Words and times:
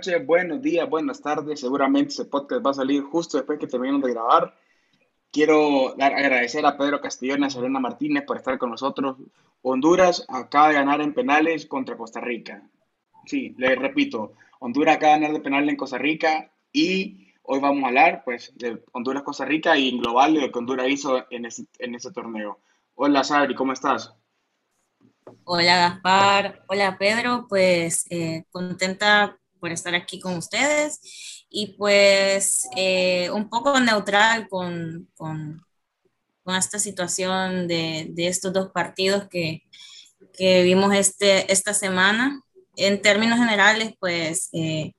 noches, 0.00 0.26
buenos 0.26 0.62
días, 0.62 0.88
buenas 0.88 1.20
tardes. 1.20 1.60
Seguramente 1.60 2.14
ese 2.14 2.24
podcast 2.24 2.64
va 2.64 2.70
a 2.70 2.74
salir 2.74 3.02
justo 3.02 3.36
después 3.36 3.58
que 3.58 3.66
terminemos 3.66 4.00
de 4.00 4.14
grabar. 4.14 4.56
Quiero 5.30 5.94
dar, 5.94 6.14
agradecer 6.14 6.64
a 6.64 6.78
Pedro 6.78 7.02
Castellón 7.02 7.42
y 7.42 7.44
a 7.44 7.50
Serena 7.50 7.80
Martínez 7.80 8.24
por 8.24 8.38
estar 8.38 8.56
con 8.56 8.70
nosotros. 8.70 9.18
Honduras 9.60 10.24
acaba 10.30 10.68
de 10.68 10.74
ganar 10.74 11.02
en 11.02 11.12
penales 11.12 11.66
contra 11.66 11.98
Costa 11.98 12.18
Rica. 12.18 12.62
Sí, 13.26 13.54
le 13.58 13.74
repito, 13.74 14.32
Honduras 14.60 14.96
acaba 14.96 15.12
de 15.12 15.20
ganar 15.20 15.36
de 15.36 15.42
penales 15.42 15.68
en 15.68 15.76
Costa 15.76 15.98
Rica 15.98 16.50
y 16.72 17.34
hoy 17.42 17.60
vamos 17.60 17.84
a 17.84 17.88
hablar 17.88 18.22
pues, 18.24 18.54
de 18.56 18.82
Honduras-Costa 18.92 19.44
Rica 19.44 19.76
y 19.76 19.90
en 19.90 19.98
global 19.98 20.32
de 20.32 20.40
lo 20.40 20.50
que 20.50 20.58
Honduras 20.58 20.88
hizo 20.88 21.26
en 21.28 21.44
ese, 21.44 21.66
en 21.78 21.94
torneo. 22.14 22.58
Hola 22.94 23.22
Sabri, 23.22 23.54
¿cómo 23.54 23.74
estás? 23.74 24.14
Hola 25.44 25.76
Gaspar, 25.76 26.64
hola 26.68 26.96
Pedro, 26.98 27.44
pues 27.50 28.06
eh, 28.08 28.44
contenta 28.50 29.39
por 29.60 29.70
estar 29.72 29.94
aquí 29.94 30.18
con 30.18 30.36
ustedes 30.36 31.46
y 31.50 31.74
pues 31.74 32.68
eh, 32.76 33.30
un 33.30 33.50
poco 33.50 33.78
neutral 33.80 34.48
con, 34.48 35.08
con, 35.16 35.64
con 36.44 36.54
esta 36.54 36.78
situación 36.78 37.68
de, 37.68 38.08
de, 38.10 38.28
estos 38.28 38.52
dos 38.52 38.70
partidos 38.70 39.28
que, 39.28 39.62
que, 40.32 40.62
vimos 40.62 40.94
este, 40.94 41.52
esta 41.52 41.74
semana. 41.74 42.40
En 42.76 43.02
términos 43.02 43.38
generales, 43.38 43.94
pues 43.98 44.48
eh, 44.52 44.94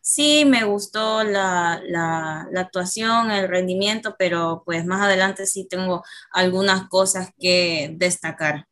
sí 0.00 0.44
me 0.46 0.64
gustó 0.64 1.24
la, 1.24 1.82
la, 1.84 2.46
la, 2.52 2.60
actuación, 2.60 3.32
el 3.32 3.48
rendimiento, 3.48 4.14
pero 4.16 4.62
pues 4.64 4.86
más 4.86 5.02
adelante 5.02 5.46
sí 5.46 5.66
tengo 5.68 6.04
algunas 6.32 6.88
cosas 6.88 7.30
que 7.38 7.92
destacar. 7.96 8.66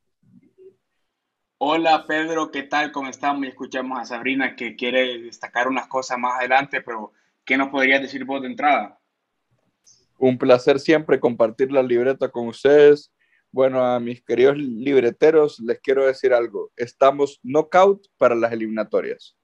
Hola 1.66 2.04
Pedro, 2.06 2.50
¿qué 2.50 2.64
tal? 2.64 2.92
¿Cómo 2.92 3.08
estamos? 3.08 3.46
Y 3.46 3.48
escuchamos 3.48 3.98
a 3.98 4.04
Sabrina 4.04 4.54
que 4.54 4.76
quiere 4.76 5.22
destacar 5.22 5.66
unas 5.66 5.86
cosas 5.86 6.18
más 6.18 6.38
adelante, 6.38 6.82
pero 6.82 7.12
¿qué 7.42 7.56
nos 7.56 7.70
podrías 7.70 8.02
decir 8.02 8.26
vos 8.26 8.42
de 8.42 8.48
entrada? 8.48 9.00
Un 10.18 10.36
placer 10.36 10.78
siempre 10.78 11.18
compartir 11.18 11.72
la 11.72 11.82
libreta 11.82 12.28
con 12.28 12.48
ustedes. 12.48 13.14
Bueno, 13.50 13.82
a 13.82 13.98
mis 13.98 14.22
queridos 14.22 14.58
libreteros 14.58 15.58
les 15.58 15.80
quiero 15.80 16.04
decir 16.04 16.34
algo. 16.34 16.70
Estamos 16.76 17.40
knockout 17.42 18.08
para 18.18 18.34
las 18.34 18.52
eliminatorias. 18.52 19.34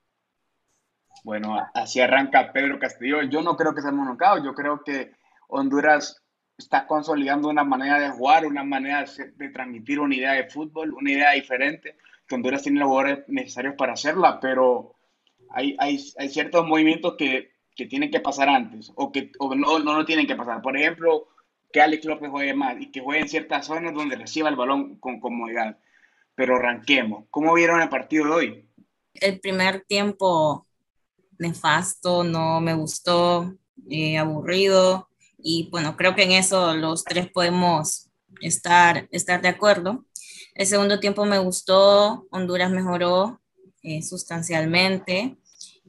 Bueno, 1.24 1.56
así 1.72 2.02
arranca 2.02 2.52
Pedro 2.52 2.78
Castillo. 2.78 3.22
Yo 3.22 3.40
no 3.40 3.56
creo 3.56 3.74
que 3.74 3.80
seamos 3.80 4.06
knockout. 4.06 4.44
Yo 4.44 4.52
creo 4.52 4.82
que 4.84 5.14
Honduras 5.48 6.19
está 6.60 6.86
consolidando 6.86 7.48
una 7.48 7.64
manera 7.64 7.98
de 7.98 8.10
jugar, 8.10 8.46
una 8.46 8.64
manera 8.64 9.04
de 9.36 9.48
transmitir 9.48 10.00
una 10.00 10.14
idea 10.14 10.32
de 10.32 10.48
fútbol, 10.48 10.94
una 10.94 11.10
idea 11.10 11.32
diferente 11.32 11.96
Honduras 12.34 12.62
tiene 12.62 12.80
los 12.80 12.88
jugadores 12.88 13.24
necesarios 13.28 13.74
para 13.76 13.94
hacerla, 13.94 14.40
pero 14.40 14.94
hay, 15.50 15.76
hay, 15.78 16.00
hay 16.16 16.28
ciertos 16.28 16.66
movimientos 16.66 17.14
que, 17.16 17.52
que, 17.74 17.86
tienen 17.86 18.10
que 18.10 18.20
pasar 18.20 18.48
antes 18.48 18.92
o 18.94 19.10
que 19.10 19.32
o 19.38 19.54
no, 19.54 19.78
no, 19.78 19.94
no 19.94 20.04
tienen 20.04 20.26
que 20.26 20.36
pasar. 20.36 20.62
Por 20.62 20.76
ejemplo, 20.76 21.28
que 21.72 21.80
Alex 21.80 22.04
López 22.04 22.30
juegue 22.30 22.54
más 22.54 22.80
y 22.80 22.90
que 22.90 23.00
juegue 23.00 23.22
en 23.22 23.28
ciertas 23.28 23.66
zonas 23.66 23.94
donde 23.94 24.16
reciba 24.16 24.48
el 24.48 24.56
balón 24.56 24.96
con 24.96 25.20
comodidad. 25.20 25.78
Pero 26.34 26.56
arranquemos. 26.56 27.24
¿Cómo 27.30 27.52
vieron 27.54 27.80
el 27.80 27.88
partido 27.88 28.26
de 28.26 28.30
hoy? 28.30 28.68
El 29.14 29.40
primer 29.40 29.82
tiempo 29.82 30.66
nefasto, 31.38 32.24
no 32.24 32.60
me 32.60 32.74
gustó, 32.74 33.54
eh, 33.88 34.18
aburrido. 34.18 35.09
Y 35.42 35.68
bueno, 35.70 35.96
creo 35.96 36.14
que 36.14 36.24
en 36.24 36.32
eso 36.32 36.74
los 36.74 37.04
tres 37.04 37.30
podemos 37.30 38.10
estar, 38.40 39.08
estar 39.10 39.42
de 39.42 39.48
acuerdo. 39.48 40.04
El 40.54 40.66
segundo 40.66 41.00
tiempo 41.00 41.24
me 41.24 41.38
gustó, 41.38 42.26
Honduras 42.30 42.70
mejoró 42.70 43.40
eh, 43.82 44.02
sustancialmente, 44.02 45.36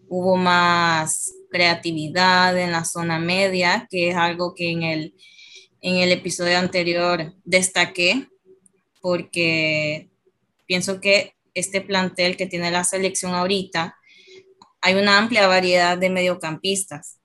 hubo 0.08 0.36
más 0.38 1.34
creatividad 1.50 2.58
en 2.58 2.72
la 2.72 2.86
zona 2.86 3.20
media, 3.20 3.88
que 3.90 4.10
es 4.10 4.16
algo 4.16 4.54
que 4.56 4.72
en 4.72 4.84
el, 4.84 5.16
en 5.82 5.98
el 5.98 6.12
episodio 6.12 6.58
anterior 6.58 7.34
destaqué, 7.44 8.28
porque 9.02 10.10
pienso 10.66 11.02
que 11.02 11.36
este 11.54 11.82
plantel 11.82 12.38
que 12.38 12.46
tiene 12.46 12.72
la 12.72 12.84
selección 12.84 13.34
ahorita, 13.34 13.96
hay 14.80 14.96
una 14.96 15.18
amplia 15.18 15.48
variedad 15.48 15.98
de 15.98 16.10
mediocampistas 16.10 17.20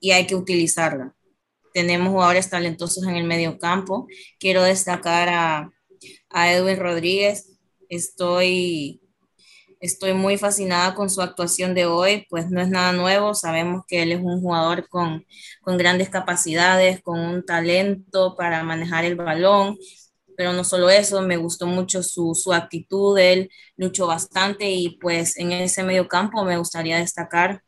y 0.00 0.10
hay 0.10 0.26
que 0.26 0.34
utilizarla. 0.34 1.14
Tenemos 1.72 2.10
jugadores 2.10 2.50
talentosos 2.50 3.04
en 3.04 3.16
el 3.16 3.24
mediocampo. 3.24 4.06
Quiero 4.38 4.62
destacar 4.62 5.28
a 5.28 5.70
a 6.32 6.52
Edwin 6.52 6.78
Rodríguez. 6.78 7.50
Estoy, 7.88 9.00
estoy 9.80 10.14
muy 10.14 10.38
fascinada 10.38 10.94
con 10.94 11.10
su 11.10 11.20
actuación 11.20 11.74
de 11.74 11.86
hoy, 11.86 12.26
pues 12.30 12.50
no 12.50 12.60
es 12.60 12.68
nada 12.68 12.92
nuevo, 12.92 13.34
sabemos 13.34 13.84
que 13.86 14.02
él 14.02 14.12
es 14.12 14.20
un 14.20 14.40
jugador 14.40 14.88
con, 14.88 15.26
con 15.60 15.76
grandes 15.76 16.08
capacidades, 16.08 17.02
con 17.02 17.20
un 17.20 17.44
talento 17.44 18.34
para 18.36 18.62
manejar 18.62 19.04
el 19.04 19.16
balón, 19.16 19.76
pero 20.36 20.54
no 20.54 20.64
solo 20.64 20.88
eso, 20.88 21.20
me 21.20 21.36
gustó 21.36 21.66
mucho 21.66 22.02
su, 22.02 22.34
su, 22.34 22.54
actitud, 22.54 23.18
él 23.18 23.50
luchó 23.76 24.06
bastante 24.06 24.70
y 24.70 24.96
pues 24.98 25.36
en 25.36 25.52
ese 25.52 25.82
medio 25.82 26.08
campo 26.08 26.44
me 26.44 26.56
gustaría 26.56 26.98
destacar 26.98 27.62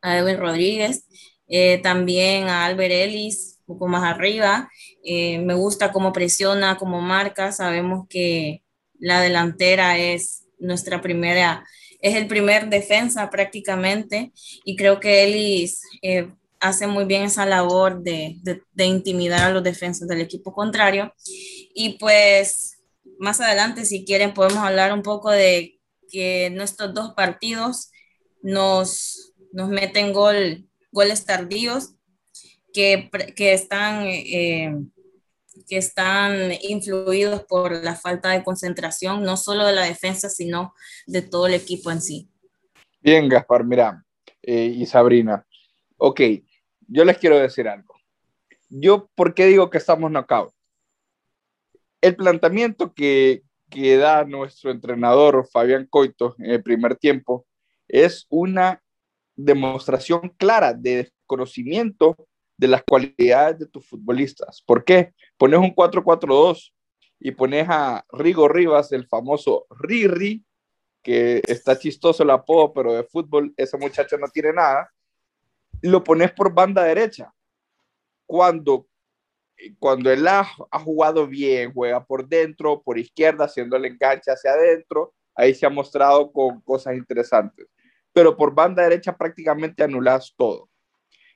a 0.00 0.18
Edwin 0.18 0.38
Rodríguez, 0.38 1.06
eh, 1.54 1.76
también 1.82 2.48
a 2.48 2.64
Albert 2.64 2.94
Ellis, 2.94 3.60
poco 3.66 3.86
más 3.86 4.02
arriba. 4.04 4.70
Eh, 5.04 5.38
me 5.38 5.52
gusta 5.52 5.92
cómo 5.92 6.10
presiona, 6.10 6.78
cómo 6.78 7.02
marca. 7.02 7.52
Sabemos 7.52 8.08
que 8.08 8.62
la 8.98 9.20
delantera 9.20 9.98
es 9.98 10.46
nuestra 10.58 11.02
primera, 11.02 11.62
es 12.00 12.14
el 12.14 12.26
primer 12.26 12.70
defensa 12.70 13.28
prácticamente 13.28 14.32
y 14.64 14.76
creo 14.76 14.98
que 14.98 15.24
Ellis 15.24 15.82
eh, 16.00 16.30
hace 16.58 16.86
muy 16.86 17.04
bien 17.04 17.24
esa 17.24 17.44
labor 17.44 18.02
de, 18.02 18.38
de, 18.42 18.62
de, 18.72 18.84
intimidar 18.86 19.42
a 19.42 19.52
los 19.52 19.62
defensas 19.62 20.08
del 20.08 20.22
equipo 20.22 20.54
contrario. 20.54 21.12
Y 21.74 21.98
pues 21.98 22.78
más 23.18 23.42
adelante, 23.42 23.84
si 23.84 24.06
quieren, 24.06 24.32
podemos 24.32 24.64
hablar 24.64 24.94
un 24.94 25.02
poco 25.02 25.30
de 25.30 25.78
que 26.10 26.48
nuestros 26.48 26.94
dos 26.94 27.12
partidos 27.12 27.90
nos, 28.42 29.34
nos 29.52 29.68
meten 29.68 30.14
gol, 30.14 30.66
goles 30.92 31.24
tardíos 31.24 31.94
que, 32.72 33.10
que 33.34 33.52
están, 33.52 34.04
eh, 34.06 34.74
que 35.68 35.78
están 35.78 36.52
influidos 36.62 37.44
por 37.44 37.72
la 37.72 37.96
falta 37.96 38.30
de 38.30 38.44
concentración, 38.44 39.22
no 39.22 39.36
solo 39.36 39.66
de 39.66 39.72
la 39.72 39.84
defensa, 39.84 40.28
sino 40.28 40.74
de 41.06 41.22
todo 41.22 41.46
el 41.46 41.54
equipo 41.54 41.90
en 41.90 42.00
sí. 42.00 42.30
Bien, 43.00 43.28
Gaspar, 43.28 43.64
mira, 43.64 44.04
eh, 44.42 44.72
y 44.76 44.86
Sabrina, 44.86 45.44
ok, 45.96 46.20
yo 46.86 47.04
les 47.04 47.18
quiero 47.18 47.38
decir 47.38 47.68
algo. 47.68 47.94
Yo, 48.68 49.10
¿por 49.14 49.34
qué 49.34 49.46
digo 49.46 49.70
que 49.70 49.78
estamos 49.78 50.10
knockout? 50.10 50.52
El 52.00 52.16
planteamiento 52.16 52.94
que, 52.94 53.42
que 53.70 53.96
da 53.96 54.24
nuestro 54.24 54.70
entrenador 54.70 55.46
Fabián 55.50 55.86
Coito 55.88 56.34
en 56.38 56.50
el 56.50 56.62
primer 56.62 56.96
tiempo 56.96 57.46
es 57.88 58.26
una 58.28 58.81
demostración 59.36 60.28
clara 60.36 60.72
de 60.72 60.96
desconocimiento 60.96 62.16
de 62.56 62.68
las 62.68 62.82
cualidades 62.84 63.58
de 63.58 63.66
tus 63.66 63.86
futbolistas. 63.88 64.62
¿Por 64.64 64.84
qué? 64.84 65.14
Pones 65.36 65.58
un 65.58 65.74
4-4-2 65.74 66.72
y 67.18 67.30
pones 67.32 67.66
a 67.68 68.04
Rigo 68.12 68.48
Rivas, 68.48 68.92
el 68.92 69.06
famoso 69.06 69.66
Riri, 69.70 70.44
que 71.02 71.42
está 71.46 71.78
chistoso 71.78 72.22
el 72.22 72.30
apodo, 72.30 72.72
pero 72.72 72.92
de 72.92 73.04
fútbol 73.04 73.52
ese 73.56 73.76
muchacho 73.76 74.16
no 74.18 74.28
tiene 74.28 74.52
nada, 74.52 74.90
lo 75.80 76.04
pones 76.04 76.32
por 76.32 76.54
banda 76.54 76.84
derecha. 76.84 77.32
Cuando, 78.26 78.86
cuando 79.78 80.10
él 80.10 80.26
ha, 80.28 80.48
ha 80.70 80.78
jugado 80.78 81.26
bien, 81.26 81.72
juega 81.72 82.04
por 82.04 82.28
dentro, 82.28 82.80
por 82.82 82.98
izquierda, 82.98 83.46
haciendo 83.46 83.76
el 83.76 83.84
enganche 83.86 84.30
hacia 84.30 84.52
adentro, 84.52 85.12
ahí 85.34 85.54
se 85.54 85.66
ha 85.66 85.70
mostrado 85.70 86.30
con 86.30 86.60
cosas 86.60 86.94
interesantes. 86.94 87.66
Pero 88.12 88.36
por 88.36 88.54
banda 88.54 88.82
derecha 88.82 89.16
prácticamente 89.16 89.82
anulas 89.82 90.34
todo. 90.36 90.68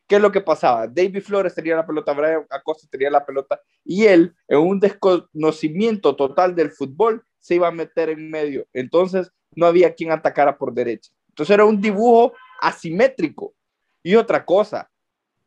¿Qué 0.07 0.17
es 0.17 0.23
lo 0.23 0.31
que 0.31 0.41
pasaba? 0.41 0.87
David 0.87 1.23
Flores 1.23 1.55
tenía 1.55 1.75
la 1.75 1.87
pelota, 1.87 2.13
Brian 2.13 2.47
Acosta 2.51 2.87
tenía 2.89 3.11
la 3.11 3.27
pelota 3.27 3.61
y 3.85 4.05
él, 4.05 4.35
en 4.47 4.59
un 4.59 4.79
desconocimiento 4.79 6.15
total 6.15 6.55
del 6.55 6.71
fútbol, 6.71 7.25
se 7.41 7.57
iba 7.57 7.67
a 7.67 7.73
meter 7.73 8.11
en 8.11 8.31
medio. 8.31 8.67
Entonces, 8.73 9.33
no 9.53 9.67
había 9.67 9.95
quien 9.95 10.13
atacara 10.13 10.57
por 10.57 10.73
derecha. 10.73 11.11
Entonces, 11.31 11.55
era 11.55 11.65
un 11.65 11.81
dibujo 11.81 12.35
asimétrico. 12.61 13.55
Y 14.03 14.15
otra 14.15 14.45
cosa, 14.45 14.89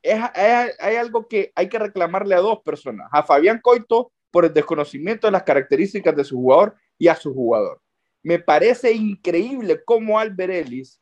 hay 0.03 0.95
algo 0.97 1.27
que 1.27 1.53
hay 1.55 1.69
que 1.69 1.79
reclamarle 1.79 2.35
a 2.35 2.39
dos 2.39 2.59
personas: 2.59 3.07
a 3.11 3.23
Fabián 3.23 3.61
Coito 3.61 4.11
por 4.29 4.43
el 4.43 4.53
desconocimiento 4.53 5.27
de 5.27 5.31
las 5.31 5.43
características 5.43 6.15
de 6.15 6.25
su 6.25 6.35
jugador 6.35 6.75
y 6.97 7.07
a 7.07 7.15
su 7.15 7.33
jugador. 7.33 7.81
Me 8.23 8.39
parece 8.39 8.91
increíble 8.91 9.81
cómo 9.85 10.19
Albert 10.19 10.51
Ellis, 10.51 11.01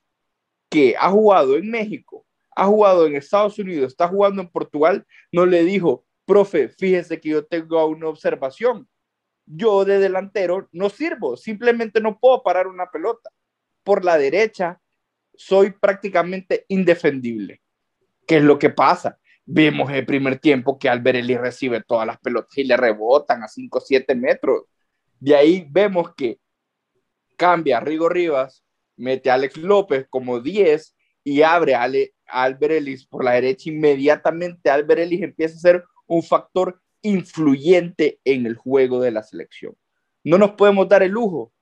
que 0.69 0.95
ha 0.99 1.09
jugado 1.09 1.55
en 1.55 1.69
México, 1.69 2.25
ha 2.55 2.65
jugado 2.65 3.05
en 3.05 3.15
Estados 3.15 3.57
Unidos, 3.59 3.91
está 3.91 4.07
jugando 4.07 4.41
en 4.41 4.49
Portugal, 4.49 5.05
no 5.31 5.45
le 5.45 5.63
dijo, 5.63 6.05
profe, 6.25 6.69
fíjese 6.69 7.19
que 7.19 7.29
yo 7.29 7.45
tengo 7.45 7.85
una 7.87 8.07
observación. 8.07 8.87
Yo 9.45 9.85
de 9.85 9.99
delantero 9.99 10.67
no 10.71 10.89
sirvo, 10.89 11.37
simplemente 11.37 12.01
no 12.01 12.19
puedo 12.19 12.43
parar 12.43 12.67
una 12.67 12.91
pelota. 12.91 13.29
Por 13.83 14.03
la 14.03 14.17
derecha, 14.17 14.81
soy 15.35 15.71
prácticamente 15.71 16.65
indefendible. 16.67 17.61
¿Qué 18.25 18.37
es 18.37 18.43
lo 18.43 18.59
que 18.59 18.69
pasa? 18.69 19.17
Vemos 19.45 19.89
el 19.91 20.05
primer 20.05 20.39
tiempo 20.39 20.77
que 20.77 20.89
Alberelli 20.89 21.37
recibe 21.37 21.81
todas 21.81 22.05
las 22.05 22.19
pelotas 22.19 22.57
y 22.57 22.65
le 22.65 22.75
rebotan 22.75 23.43
a 23.43 23.47
5 23.47 23.77
o 23.77 23.81
7 23.81 24.15
metros. 24.15 24.63
De 25.19 25.33
ahí 25.33 25.65
vemos 25.69 26.13
que 26.15 26.39
cambia 27.37 27.79
Rigo 27.79 28.09
Rivas, 28.09 28.65
mete 28.97 29.29
a 29.29 29.35
Alex 29.35 29.57
López 29.57 30.07
como 30.09 30.41
10 30.41 30.95
y 31.23 31.41
abre 31.41 31.75
a, 31.75 31.83
Ale, 31.83 32.13
por 33.09 33.23
la 33.23 33.33
derecha. 33.33 33.69
Inmediatamente 33.69 34.69
Albert 34.69 35.01
Ellis 35.01 35.21
empieza 35.21 35.55
a 35.55 35.59
ser 35.59 35.83
un 36.07 36.23
factor 36.23 36.81
influyente 37.01 38.19
en 38.25 38.45
el 38.45 38.55
juego 38.55 38.99
de 38.99 39.11
la 39.11 39.23
selección. 39.23 39.75
No 40.23 40.37
nos 40.37 40.51
podemos 40.51 40.89
dar 40.89 41.03
el 41.03 41.11
lujo. 41.11 41.53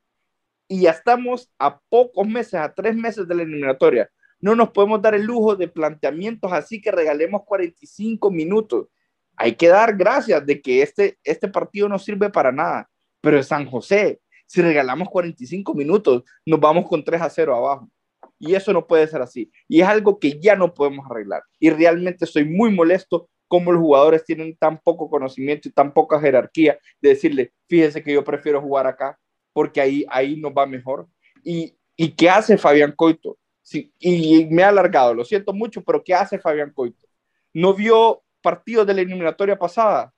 Y 0.67 0.81
ya 0.81 0.91
estamos 0.91 1.51
a 1.59 1.79
pocos 1.89 2.27
meses, 2.27 2.55
a 2.55 2.73
tres 2.73 2.95
meses 2.95 3.27
de 3.27 3.35
la 3.35 3.43
eliminatoria. 3.43 4.09
No 4.39 4.55
nos 4.55 4.71
podemos 4.71 5.01
dar 5.01 5.13
el 5.13 5.23
lujo 5.23 5.55
de 5.55 5.67
planteamientos 5.67 6.51
así 6.51 6.81
que 6.81 6.91
regalemos 6.91 7.43
45 7.45 8.31
minutos. 8.31 8.87
Hay 9.35 9.55
que 9.55 9.67
dar 9.67 9.95
gracias 9.95 10.45
de 10.45 10.61
que 10.61 10.81
este, 10.81 11.19
este 11.23 11.47
partido 11.47 11.89
no 11.89 11.99
sirve 11.99 12.29
para 12.29 12.51
nada. 12.51 12.89
Pero 13.21 13.41
San 13.43 13.65
José, 13.65 14.21
si 14.45 14.61
regalamos 14.61 15.09
45 15.09 15.73
minutos, 15.73 16.23
nos 16.45 16.59
vamos 16.59 16.87
con 16.87 17.03
3 17.03 17.21
a 17.21 17.29
0 17.29 17.55
abajo. 17.55 17.89
Y 18.37 18.53
eso 18.53 18.73
no 18.73 18.85
puede 18.85 19.07
ser 19.07 19.21
así. 19.21 19.51
Y 19.67 19.81
es 19.81 19.87
algo 19.87 20.19
que 20.19 20.39
ya 20.39 20.55
no 20.55 20.73
podemos 20.73 21.05
arreglar. 21.09 21.43
Y 21.59 21.69
realmente 21.69 22.25
estoy 22.25 22.45
muy 22.45 22.71
molesto 22.71 23.29
como 23.47 23.71
los 23.71 23.81
jugadores 23.81 24.25
tienen 24.25 24.55
tan 24.57 24.79
poco 24.79 25.09
conocimiento 25.09 25.69
y 25.69 25.71
tan 25.71 25.93
poca 25.93 26.19
jerarquía 26.19 26.77
de 27.01 27.09
decirle, 27.09 27.53
fíjese 27.67 28.03
que 28.03 28.13
yo 28.13 28.23
prefiero 28.23 28.61
jugar 28.61 28.87
acá 28.87 29.19
porque 29.53 29.79
ahí, 29.79 30.05
ahí 30.09 30.35
nos 30.35 30.51
va 30.51 30.65
mejor. 30.65 31.07
¿Y, 31.43 31.77
y 31.95 32.09
qué 32.11 32.29
hace 32.29 32.57
Fabián 32.57 32.91
Coito? 32.91 33.37
Sí, 33.61 33.93
y 33.99 34.45
me 34.45 34.63
ha 34.63 34.69
alargado, 34.69 35.13
lo 35.13 35.25
siento 35.25 35.53
mucho, 35.53 35.83
pero 35.83 36.03
¿qué 36.03 36.13
hace 36.13 36.37
Fabián 36.37 36.71
Coito? 36.71 37.07
¿No 37.53 37.73
vio 37.73 38.23
partidos 38.41 38.85
de 38.85 38.93
la 38.93 39.01
eliminatoria 39.01 39.57
pasada 39.57 40.13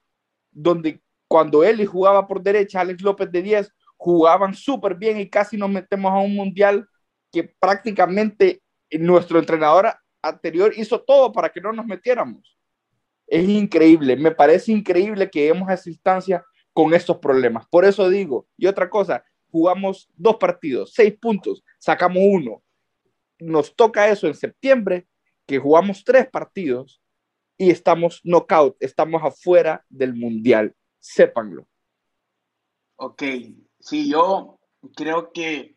donde 0.51 1.01
cuando 1.27 1.63
él 1.63 1.85
jugaba 1.85 2.27
por 2.27 2.41
derecha, 2.41 2.81
Alex 2.81 3.01
López 3.01 3.31
de 3.31 3.41
10, 3.41 3.73
jugaban 4.07 4.53
súper 4.53 4.95
bien 4.95 5.19
y 5.19 5.29
casi 5.29 5.57
nos 5.57 5.69
metemos 5.69 6.09
a 6.13 6.19
un 6.19 6.33
mundial 6.33 6.87
que 7.29 7.43
prácticamente 7.59 8.61
nuestro 8.91 9.37
entrenador 9.37 9.93
anterior 10.21 10.71
hizo 10.77 11.01
todo 11.01 11.33
para 11.33 11.49
que 11.49 11.59
no 11.59 11.73
nos 11.73 11.85
metiéramos. 11.85 12.57
Es 13.27 13.49
increíble, 13.49 14.15
me 14.15 14.31
parece 14.31 14.71
increíble 14.71 15.29
que 15.29 15.41
lleguemos 15.41 15.67
a 15.67 15.73
esa 15.73 15.89
instancia 15.89 16.41
con 16.71 16.93
estos 16.93 17.17
problemas. 17.17 17.67
Por 17.69 17.83
eso 17.83 18.09
digo, 18.09 18.47
y 18.55 18.67
otra 18.67 18.89
cosa, 18.89 19.25
jugamos 19.51 20.09
dos 20.15 20.37
partidos, 20.37 20.93
seis 20.93 21.13
puntos, 21.19 21.61
sacamos 21.77 22.23
uno. 22.25 22.63
Nos 23.39 23.75
toca 23.75 24.07
eso 24.07 24.25
en 24.27 24.35
septiembre, 24.35 25.05
que 25.45 25.59
jugamos 25.59 26.05
tres 26.05 26.29
partidos 26.29 27.01
y 27.57 27.71
estamos 27.71 28.21
knockout, 28.23 28.77
estamos 28.79 29.21
afuera 29.21 29.85
del 29.89 30.13
mundial, 30.13 30.73
sépanlo. 30.97 31.67
Ok, 32.95 33.23
sí, 33.79 34.09
yo 34.09 34.59
creo 34.95 35.31
que 35.31 35.75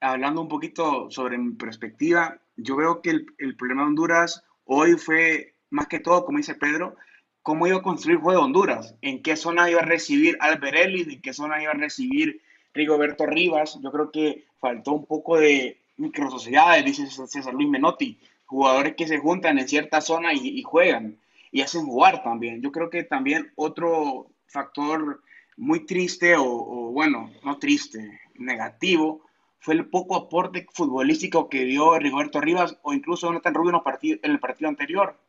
hablando 0.00 0.40
un 0.40 0.48
poquito 0.48 1.10
sobre 1.10 1.38
mi 1.38 1.54
perspectiva, 1.54 2.40
yo 2.56 2.76
veo 2.76 3.02
que 3.02 3.10
el, 3.10 3.56
problema 3.56 3.82
de 3.82 3.88
Honduras 3.88 4.44
hoy 4.64 4.94
fue 4.94 5.54
más 5.70 5.86
que 5.86 6.00
todo, 6.00 6.24
como 6.24 6.38
dice 6.38 6.54
Pedro, 6.54 6.96
cómo 7.42 7.66
iba 7.66 7.78
a 7.78 7.82
construir 7.82 8.16
el 8.16 8.22
juego 8.22 8.40
de 8.40 8.44
Honduras, 8.44 8.94
en 9.02 9.22
qué 9.22 9.36
zona 9.36 9.70
iba 9.70 9.80
a 9.80 9.84
recibir 9.84 10.36
Alberelli, 10.40 11.14
en 11.14 11.22
qué 11.22 11.32
zona 11.32 11.62
iba 11.62 11.72
a 11.72 11.74
recibir 11.74 12.42
Rigoberto 12.74 13.26
Rivas. 13.26 13.78
Yo 13.82 13.90
creo 13.90 14.10
que 14.10 14.44
faltó 14.58 14.92
un 14.92 15.06
poco 15.06 15.38
de 15.38 15.80
microsociedades, 15.96 16.84
dice 16.84 17.06
César 17.06 17.54
Luis 17.54 17.68
Menotti, 17.68 18.18
jugadores 18.46 18.94
que 18.96 19.06
se 19.06 19.18
juntan 19.18 19.58
en 19.58 19.68
cierta 19.68 20.00
zona 20.00 20.32
y, 20.34 20.62
juegan 20.62 21.18
y 21.52 21.62
hacen 21.62 21.86
jugar 21.86 22.22
también. 22.22 22.60
Yo 22.62 22.72
creo 22.72 22.90
que 22.90 23.04
también 23.04 23.52
otro 23.54 24.28
factor 24.46 25.22
muy 25.60 25.84
triste 25.84 26.36
o, 26.38 26.90
bueno, 26.90 27.30
no 27.44 27.58
triste, 27.58 28.18
negativo, 28.34 29.26
fue 29.58 29.74
el 29.74 29.90
poco 29.90 30.16
aporte 30.16 30.66
futbolístico 30.72 31.50
que 31.50 31.66
dio 31.66 31.98
Rigoberto 31.98 32.40
Rivas 32.40 32.78
o 32.80 32.94
incluso 32.94 33.26
Jonathan 33.26 33.52
Rubio 33.52 33.82
en 34.02 34.30
el 34.30 34.40
partido 34.40 34.70
anterior. 34.70 35.20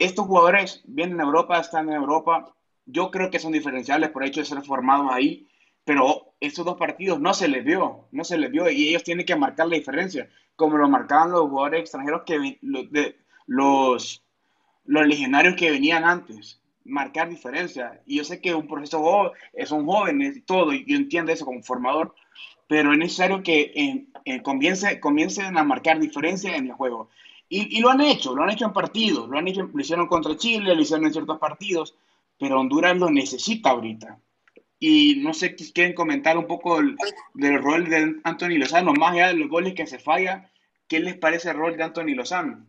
Estos 0.00 0.26
jugadores 0.26 0.82
vienen 0.86 1.20
a 1.20 1.22
Europa, 1.22 1.60
están 1.60 1.88
en 1.88 1.94
Europa. 1.94 2.52
Yo 2.84 3.12
creo 3.12 3.30
que 3.30 3.38
son 3.38 3.52
diferenciales 3.52 4.10
por 4.10 4.24
el 4.24 4.30
hecho 4.30 4.40
de 4.40 4.46
ser 4.46 4.60
formados 4.62 5.12
ahí, 5.12 5.46
pero 5.84 6.34
estos 6.40 6.64
dos 6.64 6.76
partidos 6.76 7.20
no 7.20 7.32
se 7.32 7.46
les 7.46 7.64
vio, 7.64 8.08
no 8.10 8.24
se 8.24 8.36
les 8.36 8.50
vio 8.50 8.68
y 8.68 8.88
ellos 8.88 9.04
tienen 9.04 9.24
que 9.24 9.36
marcar 9.36 9.68
la 9.68 9.76
diferencia, 9.76 10.28
como 10.56 10.76
lo 10.76 10.88
marcaban 10.88 11.30
los 11.30 11.42
jugadores 11.42 11.82
extranjeros 11.82 12.22
que 12.26 12.58
los, 12.60 12.90
de, 12.90 13.16
los, 13.46 14.24
los 14.84 15.06
legionarios 15.06 15.54
que 15.54 15.70
venían 15.70 16.04
antes 16.04 16.61
marcar 16.84 17.28
diferencia. 17.28 18.00
Y 18.06 18.16
yo 18.16 18.24
sé 18.24 18.40
que 18.40 18.54
un 18.54 18.66
proceso 18.66 19.32
son 19.64 19.86
jóvenes 19.86 20.36
y 20.36 20.40
todo, 20.42 20.72
y 20.72 20.84
yo 20.86 20.96
entiendo 20.96 21.32
eso 21.32 21.44
como 21.44 21.62
formador, 21.62 22.14
pero 22.66 22.92
es 22.92 22.98
necesario 22.98 23.42
que 23.42 23.72
eh, 23.74 24.06
eh, 24.24 24.42
comiencen 24.42 25.58
a 25.58 25.64
marcar 25.64 25.98
diferencia 25.98 26.56
en 26.56 26.66
el 26.66 26.72
juego. 26.72 27.10
Y, 27.54 27.80
lo 27.80 27.90
han 27.90 28.00
hecho, 28.00 28.34
lo 28.34 28.42
han 28.42 28.50
hecho 28.50 28.64
en 28.64 28.72
partidos, 28.72 29.28
lo 29.28 29.36
han 29.36 29.46
hecho, 29.46 29.68
lo 29.70 29.78
hicieron 29.78 30.06
contra 30.06 30.38
Chile, 30.38 30.74
lo 30.74 30.80
hicieron 30.80 31.04
en 31.04 31.12
ciertos 31.12 31.38
partidos, 31.38 31.94
pero 32.38 32.58
Honduras 32.58 32.96
lo 32.96 33.10
necesita 33.10 33.70
ahorita. 33.70 34.18
Y 34.78 35.16
no 35.16 35.34
sé, 35.34 35.54
quieren 35.54 35.92
comentar 35.92 36.38
un 36.38 36.46
poco 36.46 36.80
del 37.34 37.62
rol 37.62 37.90
de 37.90 38.16
Anthony 38.24 38.56
Lozano, 38.56 38.94
más 38.94 39.12
allá 39.12 39.28
de 39.28 39.34
los 39.34 39.50
goles 39.50 39.74
que 39.74 39.86
se 39.86 39.98
falla, 39.98 40.50
¿qué 40.88 41.00
les 41.00 41.18
parece 41.18 41.50
el 41.50 41.58
rol 41.58 41.76
de 41.76 41.82
Anthony 41.82 42.14
Lozano? 42.14 42.64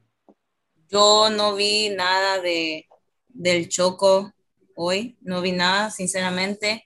Yo 0.89 1.29
no 1.29 1.55
vi 1.55 1.89
nada 1.89 2.41
de, 2.41 2.85
del 3.33 3.69
Choco 3.69 4.33
hoy, 4.75 5.17
no 5.21 5.41
vi 5.41 5.51
nada, 5.51 5.89
sinceramente. 5.91 6.85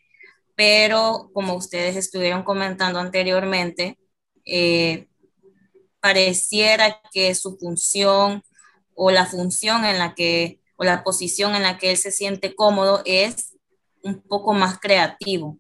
Pero 0.56 1.30
como 1.34 1.54
ustedes 1.54 1.96
estuvieron 1.96 2.44
comentando 2.44 3.00
anteriormente, 3.00 4.00
eh, 4.46 5.08
pareciera 6.00 7.02
que 7.12 7.36
su 7.36 7.58
función 7.58 8.44
o 8.96 9.12
la 9.12 9.26
función 9.26 9.86
en 9.86 10.00
la 10.00 10.16
que, 10.16 10.60
o 10.76 10.84
la 10.84 11.04
posición 11.04 11.56
en 11.56 11.64
la 11.64 11.78
que 11.78 11.92
él 11.92 11.98
se 11.98 12.12
siente 12.12 12.56
cómodo 12.56 13.02
es 13.06 13.54
un 14.04 14.22
poco 14.22 14.54
más 14.54 14.80
creativo, 14.80 15.60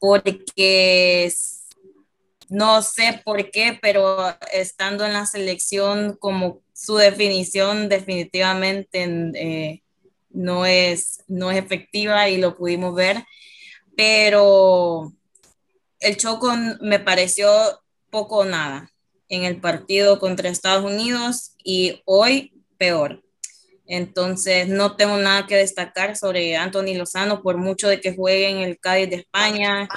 porque 0.00 1.32
no 2.48 2.82
sé 2.82 3.22
por 3.24 3.50
qué, 3.50 3.78
pero 3.80 4.36
estando 4.52 5.04
en 5.04 5.12
la 5.12 5.26
selección 5.26 6.16
como 6.18 6.62
su 6.82 6.96
definición 6.96 7.88
definitivamente 7.88 9.04
eh, 9.34 9.82
no, 10.30 10.66
es, 10.66 11.22
no 11.28 11.50
es 11.50 11.58
efectiva 11.58 12.28
y 12.28 12.38
lo 12.38 12.56
pudimos 12.56 12.94
ver 12.94 13.24
pero 13.96 15.12
el 16.00 16.16
Choco 16.16 16.52
me 16.80 16.98
pareció 16.98 17.48
poco 18.10 18.38
o 18.38 18.44
nada 18.44 18.90
en 19.28 19.44
el 19.44 19.60
partido 19.60 20.18
contra 20.18 20.48
Estados 20.48 20.84
Unidos 20.84 21.54
y 21.62 22.02
hoy 22.04 22.52
peor. 22.76 23.22
Entonces 23.86 24.68
no 24.68 24.96
tengo 24.96 25.16
nada 25.18 25.46
que 25.46 25.56
destacar 25.56 26.16
sobre 26.16 26.56
Anthony 26.56 26.94
Lozano 26.96 27.42
por 27.42 27.56
mucho 27.56 27.88
de 27.88 28.00
que 28.00 28.14
juegue 28.14 28.48
en 28.48 28.58
el 28.58 28.78
Cádiz 28.78 29.10
de 29.10 29.16
España, 29.16 29.88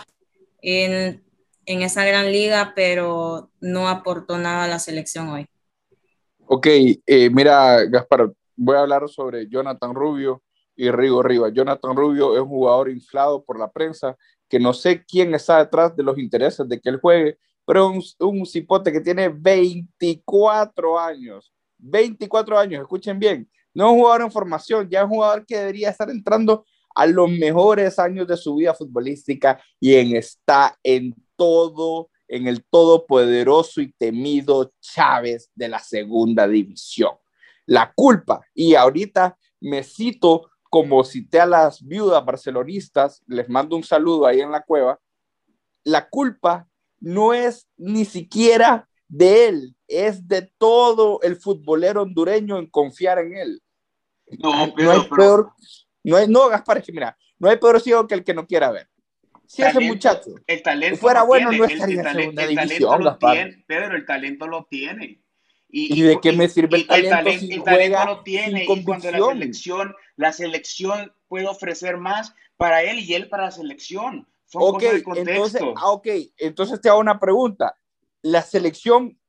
en, 0.61 1.23
en 1.65 1.81
esa 1.81 2.03
gran 2.05 2.31
liga, 2.31 2.73
pero 2.75 3.51
no 3.59 3.89
aportó 3.89 4.37
nada 4.37 4.65
a 4.65 4.67
la 4.67 4.79
selección 4.79 5.29
hoy. 5.29 5.47
Ok, 6.47 6.67
eh, 6.67 7.29
mira, 7.31 7.85
Gaspar, 7.85 8.31
voy 8.55 8.75
a 8.75 8.81
hablar 8.81 9.09
sobre 9.09 9.47
Jonathan 9.49 9.95
Rubio 9.95 10.43
y 10.75 10.91
Rigo 10.91 11.23
Rivas. 11.23 11.51
Jonathan 11.53 11.95
Rubio 11.95 12.35
es 12.35 12.41
un 12.41 12.49
jugador 12.49 12.89
inflado 12.89 13.43
por 13.43 13.57
la 13.57 13.71
prensa, 13.71 14.15
que 14.47 14.59
no 14.59 14.71
sé 14.73 15.03
quién 15.05 15.33
está 15.33 15.57
detrás 15.57 15.95
de 15.95 16.03
los 16.03 16.19
intereses 16.19 16.67
de 16.69 16.79
que 16.79 16.89
él 16.89 16.99
juegue, 17.01 17.39
pero 17.65 17.91
es 17.91 18.15
un, 18.19 18.29
un 18.29 18.45
cipote 18.45 18.91
que 18.91 19.01
tiene 19.01 19.29
24 19.29 20.99
años. 20.99 21.51
24 21.79 22.59
años, 22.59 22.81
escuchen 22.81 23.17
bien. 23.17 23.49
No 23.73 23.87
es 23.87 23.91
un 23.93 23.99
jugador 23.99 24.21
en 24.21 24.31
formación, 24.31 24.87
ya 24.87 24.99
es 24.99 25.05
un 25.05 25.11
jugador 25.11 25.45
que 25.47 25.57
debería 25.57 25.89
estar 25.89 26.11
entrando 26.11 26.63
a 26.93 27.07
los 27.07 27.27
mejores 27.29 27.97
años 27.97 28.27
de 28.27 28.37
su 28.37 28.55
vida 28.55 28.75
futbolística 28.75 29.59
y 29.79 29.95
en, 29.95 30.15
está 30.15 30.77
en 30.83 31.15
todo, 31.35 32.09
en 32.27 32.47
el 32.47 32.65
todopoderoso 32.65 33.81
y 33.81 33.91
temido 33.93 34.73
Chávez 34.81 35.51
de 35.55 35.69
la 35.69 35.79
segunda 35.79 36.47
división. 36.47 37.13
La 37.65 37.93
culpa, 37.93 38.41
y 38.53 38.75
ahorita 38.75 39.37
me 39.59 39.83
cito 39.83 40.49
como 40.69 41.03
cité 41.03 41.39
a 41.39 41.45
las 41.45 41.81
viudas 41.81 42.23
barcelonistas, 42.25 43.23
les 43.27 43.47
mando 43.49 43.75
un 43.75 43.83
saludo 43.83 44.25
ahí 44.25 44.41
en 44.41 44.51
la 44.51 44.61
cueva, 44.61 44.99
la 45.83 46.09
culpa 46.09 46.67
no 46.99 47.33
es 47.33 47.67
ni 47.77 48.05
siquiera 48.05 48.89
de 49.07 49.47
él, 49.47 49.75
es 49.87 50.27
de 50.27 50.51
todo 50.57 51.21
el 51.21 51.35
futbolero 51.37 52.01
hondureño 52.01 52.57
en 52.57 52.69
confiar 52.69 53.19
en 53.19 53.37
él. 53.37 53.63
No, 54.39 54.67
no 54.67 54.91
hay 54.91 55.07
peor, 55.07 55.53
no, 56.03 56.17
hay, 56.17 56.27
no, 56.27 56.49
Gaspar, 56.49 56.79
es 56.79 56.85
que 56.85 56.91
mira, 56.91 57.17
no 57.37 57.49
hay 57.49 57.57
peor 57.57 57.79
ciego 57.79 58.07
que 58.07 58.15
el 58.15 58.23
que 58.23 58.33
no 58.33 58.47
quiera 58.47 58.71
ver. 58.71 58.89
Si 59.47 59.61
ese 59.63 59.79
muchacho 59.79 60.31
el 60.47 60.61
talento 60.63 60.97
fuera 60.97 61.23
bueno, 61.23 61.49
tiene, 61.49 61.59
no 61.67 61.71
estaría 61.71 62.01
el, 62.01 62.07
en 62.07 62.13
segunda 62.15 62.43
el 62.43 62.49
división, 62.49 62.69
talento 62.79 62.97
lo 62.97 63.09
Gaspar. 63.11 63.33
tiene, 63.33 63.63
Pedro, 63.67 63.95
el 63.95 64.05
talento 64.05 64.47
lo 64.47 64.65
tiene. 64.65 65.21
¿Y 65.67 66.01
de 66.03 66.19
qué 66.21 66.31
me 66.31 66.47
sirve 66.47 66.77
el 66.77 66.87
talento 66.87 67.15
talen- 67.17 67.39
si 67.39 67.53
el 67.53 67.59
juega 67.59 67.97
talento 67.99 68.05
lo 68.05 68.23
tiene 68.23 68.63
y 68.63 68.83
cuando 68.83 69.11
la 69.11 69.17
selección, 69.27 69.95
la 70.15 70.31
selección 70.31 71.13
puede 71.27 71.47
ofrecer 71.47 71.97
más 71.97 72.33
para 72.55 72.81
él 72.83 72.99
y 72.99 73.13
él 73.13 73.27
para 73.27 73.43
la 73.45 73.51
selección. 73.51 74.27
Son 74.45 74.61
Ok, 74.63 74.83
entonces, 75.15 75.61
ah, 75.75 75.89
ok, 75.89 76.07
entonces 76.37 76.79
te 76.79 76.87
hago 76.87 76.99
una 76.99 77.19
pregunta. 77.19 77.75
La 78.21 78.41
selección 78.41 79.19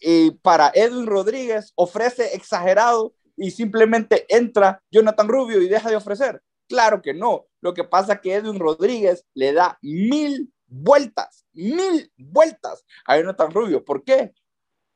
eh, 0.00 0.32
para 0.42 0.70
Edwin 0.74 1.06
Rodríguez 1.06 1.72
ofrece 1.74 2.34
exagerado 2.36 3.14
y 3.36 3.50
simplemente 3.52 4.26
entra 4.28 4.82
Jonathan 4.90 5.28
Rubio 5.28 5.62
y 5.62 5.68
deja 5.68 5.88
de 5.88 5.96
ofrecer. 5.96 6.42
Claro 6.68 7.00
que 7.00 7.14
no. 7.14 7.46
Lo 7.60 7.74
que 7.74 7.84
pasa 7.84 8.20
que 8.20 8.34
Edwin 8.34 8.58
Rodríguez 8.58 9.26
le 9.34 9.52
da 9.52 9.78
mil 9.82 10.52
vueltas, 10.66 11.46
mil 11.52 12.12
vueltas 12.16 12.84
a 13.06 13.16
Jonathan 13.16 13.50
Rubio. 13.50 13.84
¿Por 13.84 14.04
qué? 14.04 14.32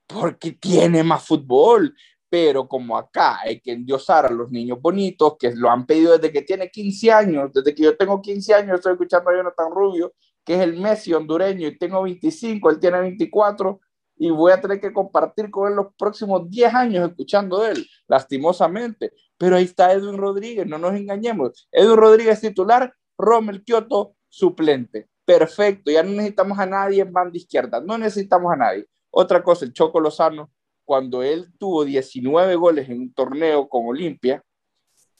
Porque 0.06 0.52
tiene 0.52 1.02
más 1.02 1.24
fútbol. 1.24 1.94
Pero 2.28 2.66
como 2.66 2.96
acá 2.96 3.40
hay 3.40 3.60
que 3.60 3.72
endiosar 3.72 4.24
a 4.24 4.30
los 4.30 4.50
niños 4.50 4.80
bonitos 4.80 5.36
que 5.38 5.54
lo 5.54 5.70
han 5.70 5.84
pedido 5.84 6.16
desde 6.16 6.32
que 6.32 6.40
tiene 6.40 6.70
15 6.70 7.12
años, 7.12 7.52
desde 7.52 7.74
que 7.74 7.82
yo 7.82 7.94
tengo 7.94 8.22
15 8.22 8.54
años 8.54 8.76
estoy 8.76 8.92
escuchando 8.92 9.28
a 9.28 9.36
Jonathan 9.36 9.70
Rubio, 9.70 10.14
que 10.42 10.54
es 10.54 10.60
el 10.60 10.80
Messi 10.80 11.12
hondureño 11.12 11.68
y 11.68 11.76
tengo 11.76 12.02
25, 12.02 12.70
él 12.70 12.80
tiene 12.80 13.00
24 13.00 13.80
y 14.16 14.30
voy 14.30 14.52
a 14.52 14.60
tener 14.60 14.80
que 14.80 14.92
compartir 14.92 15.50
con 15.50 15.68
él 15.68 15.76
los 15.76 15.94
próximos 15.94 16.48
10 16.48 16.72
años 16.72 17.10
escuchando 17.10 17.60
de 17.60 17.72
él, 17.72 17.86
lastimosamente. 18.08 19.12
Pero 19.42 19.56
ahí 19.56 19.64
está 19.64 19.92
Edwin 19.92 20.18
Rodríguez, 20.18 20.64
no 20.68 20.78
nos 20.78 20.94
engañemos. 20.94 21.66
Edwin 21.72 21.96
Rodríguez 21.96 22.40
titular, 22.40 22.94
Rommel 23.18 23.64
Kioto 23.64 24.14
suplente. 24.28 25.08
Perfecto, 25.24 25.90
ya 25.90 26.04
no 26.04 26.10
necesitamos 26.10 26.56
a 26.60 26.64
nadie 26.66 27.02
en 27.02 27.12
banda 27.12 27.36
izquierda, 27.36 27.80
no 27.80 27.98
necesitamos 27.98 28.52
a 28.52 28.56
nadie. 28.56 28.86
Otra 29.10 29.42
cosa, 29.42 29.64
el 29.64 29.72
Choco 29.72 29.98
Lozano, 29.98 30.52
cuando 30.84 31.24
él 31.24 31.48
tuvo 31.58 31.84
19 31.84 32.54
goles 32.54 32.88
en 32.88 33.00
un 33.00 33.12
torneo 33.12 33.68
con 33.68 33.84
Olimpia, 33.88 34.44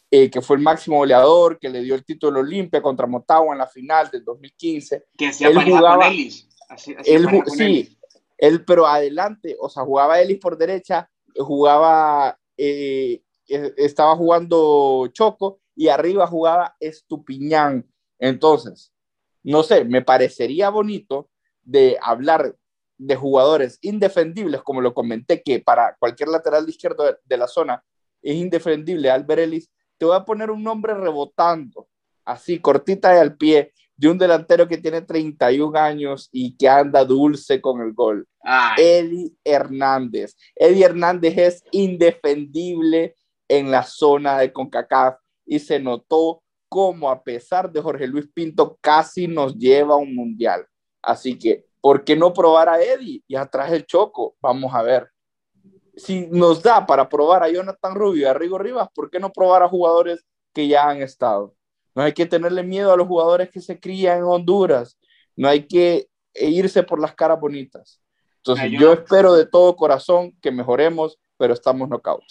eh, 0.08 0.30
que 0.30 0.40
fue 0.40 0.54
el 0.54 0.62
máximo 0.62 0.98
goleador, 0.98 1.58
que 1.58 1.68
le 1.68 1.80
dio 1.82 1.96
el 1.96 2.04
título 2.04 2.38
Olimpia 2.38 2.80
contra 2.80 3.08
Motagua 3.08 3.54
en 3.54 3.58
la 3.58 3.66
final 3.66 4.08
del 4.08 4.22
2015. 4.24 5.04
que 5.18 5.26
hacía 5.26 5.48
él 5.48 5.64
jugaba- 5.64 5.96
con 5.96 6.06
Ellis. 6.06 6.48
Así- 6.68 6.94
Él, 7.06 7.24
con 7.28 7.44
sí, 7.50 7.64
Ellis. 7.64 7.98
él, 8.38 8.64
pero 8.64 8.86
adelante, 8.86 9.56
o 9.58 9.68
sea, 9.68 9.82
jugaba 9.82 10.20
Ellis 10.20 10.38
por 10.38 10.56
derecha, 10.56 11.10
jugaba, 11.36 12.38
eh, 12.56 13.20
estaba 13.46 14.16
jugando 14.16 15.08
Choco 15.12 15.60
y 15.74 15.88
arriba 15.88 16.26
jugaba 16.26 16.76
Estupiñán. 16.80 17.86
Entonces, 18.18 18.92
no 19.42 19.62
sé, 19.62 19.84
me 19.84 20.02
parecería 20.02 20.70
bonito 20.70 21.30
de 21.62 21.98
hablar 22.00 22.56
de 22.98 23.16
jugadores 23.16 23.78
indefendibles, 23.82 24.62
como 24.62 24.80
lo 24.80 24.94
comenté, 24.94 25.42
que 25.42 25.60
para 25.60 25.96
cualquier 25.98 26.28
lateral 26.28 26.68
izquierdo 26.68 27.04
de, 27.04 27.16
de 27.24 27.36
la 27.36 27.48
zona 27.48 27.84
es 28.22 28.36
indefendible 28.36 29.10
Albert 29.10 29.40
Ellis. 29.42 29.70
Te 29.98 30.06
voy 30.06 30.16
a 30.16 30.24
poner 30.24 30.50
un 30.50 30.62
nombre 30.62 30.94
rebotando, 30.94 31.88
así, 32.24 32.60
cortita 32.60 33.14
y 33.14 33.18
al 33.18 33.36
pie, 33.36 33.72
de 33.96 34.08
un 34.08 34.18
delantero 34.18 34.66
que 34.66 34.78
tiene 34.78 35.02
31 35.02 35.78
años 35.78 36.28
y 36.32 36.56
que 36.56 36.68
anda 36.68 37.04
dulce 37.04 37.60
con 37.60 37.80
el 37.82 37.92
gol. 37.92 38.26
Ay, 38.42 38.74
Eddie 38.78 39.32
Hernández. 39.44 40.36
Eddie 40.56 40.84
Hernández 40.84 41.38
es 41.38 41.64
indefendible 41.70 43.16
en 43.58 43.70
la 43.70 43.82
zona 43.82 44.38
de 44.38 44.52
CONCACAF 44.52 45.16
y 45.44 45.58
se 45.58 45.78
notó 45.78 46.42
como 46.68 47.10
a 47.10 47.22
pesar 47.22 47.70
de 47.70 47.82
Jorge 47.82 48.06
Luis 48.06 48.26
Pinto 48.32 48.78
casi 48.80 49.28
nos 49.28 49.56
lleva 49.58 49.94
a 49.94 49.98
un 49.98 50.14
mundial. 50.14 50.66
Así 51.02 51.38
que, 51.38 51.66
¿por 51.80 52.02
qué 52.04 52.16
no 52.16 52.32
probar 52.32 52.68
a 52.70 52.80
Eddie? 52.82 53.22
Y 53.28 53.36
atrás 53.36 53.70
el 53.72 53.84
Choco, 53.84 54.36
vamos 54.40 54.72
a 54.74 54.82
ver. 54.82 55.08
Si 55.96 56.26
nos 56.30 56.62
da 56.62 56.86
para 56.86 57.08
probar 57.08 57.42
a 57.42 57.50
Jonathan 57.50 57.94
Rubio 57.94 58.22
y 58.22 58.24
a 58.24 58.32
Rigo 58.32 58.56
Rivas, 58.56 58.88
¿por 58.94 59.10
qué 59.10 59.18
no 59.20 59.30
probar 59.30 59.62
a 59.62 59.68
jugadores 59.68 60.24
que 60.54 60.66
ya 60.66 60.88
han 60.88 61.02
estado? 61.02 61.54
No 61.94 62.02
hay 62.02 62.12
que 62.14 62.24
tenerle 62.24 62.62
miedo 62.62 62.90
a 62.90 62.96
los 62.96 63.06
jugadores 63.06 63.50
que 63.50 63.60
se 63.60 63.78
crían 63.78 64.18
en 64.18 64.24
Honduras. 64.24 64.98
No 65.36 65.48
hay 65.48 65.66
que 65.66 66.08
irse 66.34 66.82
por 66.82 66.98
las 66.98 67.14
caras 67.14 67.38
bonitas. 67.38 68.00
Entonces, 68.38 68.64
yo- 68.80 68.92
espero 68.94 69.34
de 69.34 69.44
todo 69.46 69.76
corazón 69.76 70.32
que 70.40 70.50
mejoremos, 70.50 71.18
pero 71.36 71.52
estamos 71.52 71.86
knockout. 71.90 72.24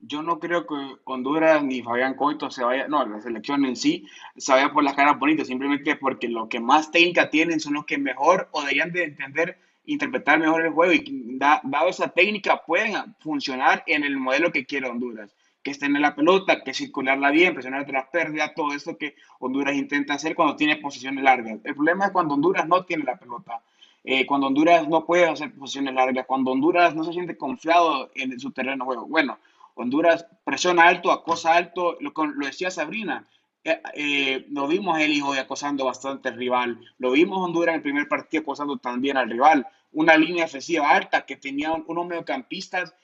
Yo 0.00 0.22
no 0.22 0.38
creo 0.38 0.66
que 0.66 0.74
Honduras 1.04 1.62
ni 1.62 1.82
Fabián 1.82 2.14
Coito 2.14 2.50
se 2.50 2.64
vaya, 2.64 2.88
no, 2.88 3.04
la 3.06 3.20
selección 3.20 3.64
en 3.64 3.76
sí 3.76 4.06
se 4.36 4.52
vaya 4.52 4.72
por 4.72 4.82
las 4.84 4.94
caras 4.94 5.18
bonitas, 5.18 5.46
simplemente 5.46 5.96
porque 5.96 6.28
los 6.28 6.48
que 6.48 6.60
más 6.60 6.90
técnica 6.90 7.28
tienen 7.30 7.60
son 7.60 7.74
los 7.74 7.84
que 7.84 7.98
mejor 7.98 8.48
o 8.52 8.60
deberían 8.62 8.92
de 8.92 9.04
entender, 9.04 9.58
interpretar 9.84 10.38
mejor 10.38 10.62
el 10.64 10.72
juego 10.72 10.92
y 10.92 11.02
da- 11.38 11.60
dado 11.64 11.88
esa 11.88 12.08
técnica 12.08 12.62
pueden 12.66 12.94
funcionar 13.20 13.82
en 13.86 14.04
el 14.04 14.16
modelo 14.18 14.50
que 14.52 14.64
quiere 14.64 14.88
Honduras, 14.88 15.34
que 15.62 15.70
es 15.72 15.78
tener 15.78 16.00
la 16.00 16.14
pelota, 16.14 16.62
que 16.64 16.72
circularla 16.72 17.30
bien, 17.30 17.52
presionar 17.52 17.84
tras 17.86 18.08
pérdidas, 18.08 18.54
todo 18.54 18.72
eso 18.72 18.96
que 18.96 19.14
Honduras 19.40 19.74
intenta 19.76 20.14
hacer 20.14 20.34
cuando 20.34 20.56
tiene 20.56 20.76
posiciones 20.76 21.22
largas. 21.22 21.58
El 21.64 21.74
problema 21.74 22.06
es 22.06 22.10
cuando 22.12 22.34
Honduras 22.34 22.66
no 22.66 22.84
tiene 22.84 23.04
la 23.04 23.16
pelota. 23.18 23.60
eh, 24.02 24.24
cuando 24.26 24.46
Honduras 24.46 24.88
no 24.88 25.04
puede 25.04 25.26
hacer 25.28 25.52
posiciones 25.52 25.92
largas, 25.94 26.24
cuando 26.26 26.52
Honduras 26.52 26.94
no 26.94 27.04
se 27.04 27.12
siente 27.12 27.36
confiado 27.36 28.10
en 28.14 28.40
su 28.40 28.50
terreno 28.50 28.84
de 28.84 28.86
juego. 28.86 29.06
Bueno, 29.06 29.38
Honduras 29.80 30.26
presiona 30.44 30.84
alto, 30.88 31.10
acosa 31.12 31.54
alto, 31.54 31.96
lo, 32.00 32.12
decía 32.46 32.70
Sabrina. 32.70 33.26
eh, 33.64 33.80
eh, 33.94 34.46
lo 34.50 34.66
vimos 34.68 34.98
el 35.00 35.12
hijo 35.12 35.32
acosando 35.34 35.84
bastante 35.84 36.28
al 36.30 36.36
rival. 36.36 36.80
Lo 36.98 37.10
vimos 37.12 37.38
Honduras 37.44 37.72
en 37.74 37.76
el 37.76 37.82
primer 37.82 38.08
partido 38.08 38.42
acosando 38.42 38.78
también 38.78 39.16
al 39.18 39.28
rival. 39.30 39.66
Una 39.92 40.16
línea 40.16 40.46
ofensiva 40.46 40.88
alta 40.90 41.26
que 41.26 41.36
tenía 41.36 41.72
un- 41.72 41.84
unos 41.86 42.06
mediocampistas 42.06 42.94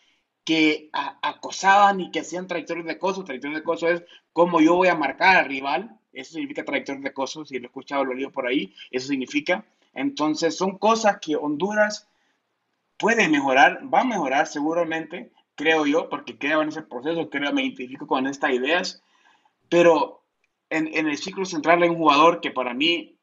que 0.44 0.88
a- 0.92 1.18
acosaban 1.22 2.00
y 2.00 2.10
que 2.10 2.20
hacían 2.20 2.46
trayectorias 2.46 2.86
de 2.86 2.92
acoso. 2.92 3.24
Trayectorias 3.24 3.58
de 3.60 3.62
acoso 3.62 3.88
es 3.88 4.02
cómo 4.32 4.60
yo 4.60 4.74
voy 4.76 4.88
a 4.88 4.94
marcar 4.94 5.36
al 5.38 5.46
rival. 5.46 5.98
Eso 6.12 6.32
significa 6.34 6.64
trayectorias 6.64 7.02
de 7.02 7.10
acoso. 7.10 7.44
Si 7.44 7.58
lo 7.58 7.64
he 7.64 7.66
escuchado, 7.66 8.04
lo 8.04 8.14
leído 8.14 8.30
por 8.30 8.46
ahí. 8.46 8.72
Eso 8.90 9.08
significa. 9.08 9.64
Entonces, 9.92 10.56
son 10.56 10.78
cosas 10.78 11.18
que 11.20 11.36
Honduras 11.36 12.08
puede 12.98 13.28
mejorar, 13.28 13.80
va 13.92 14.00
a 14.00 14.04
mejorar 14.04 14.46
seguramente, 14.46 15.30
creo 15.56 15.86
yo, 15.86 16.08
porque 16.08 16.38
creo 16.38 16.62
en 16.62 16.68
ese 16.68 16.82
proceso, 16.82 17.28
creo, 17.30 17.52
me 17.52 17.62
identifico 17.62 18.06
con 18.06 18.26
estas 18.26 18.52
ideas, 18.52 19.02
pero 19.68 20.24
en, 20.70 20.88
en 20.94 21.08
el 21.08 21.16
ciclo 21.18 21.44
central 21.44 21.82
hay 21.82 21.88
un 21.88 21.96
jugador 21.96 22.40
que 22.40 22.50
para 22.50 22.74
mí 22.74 23.18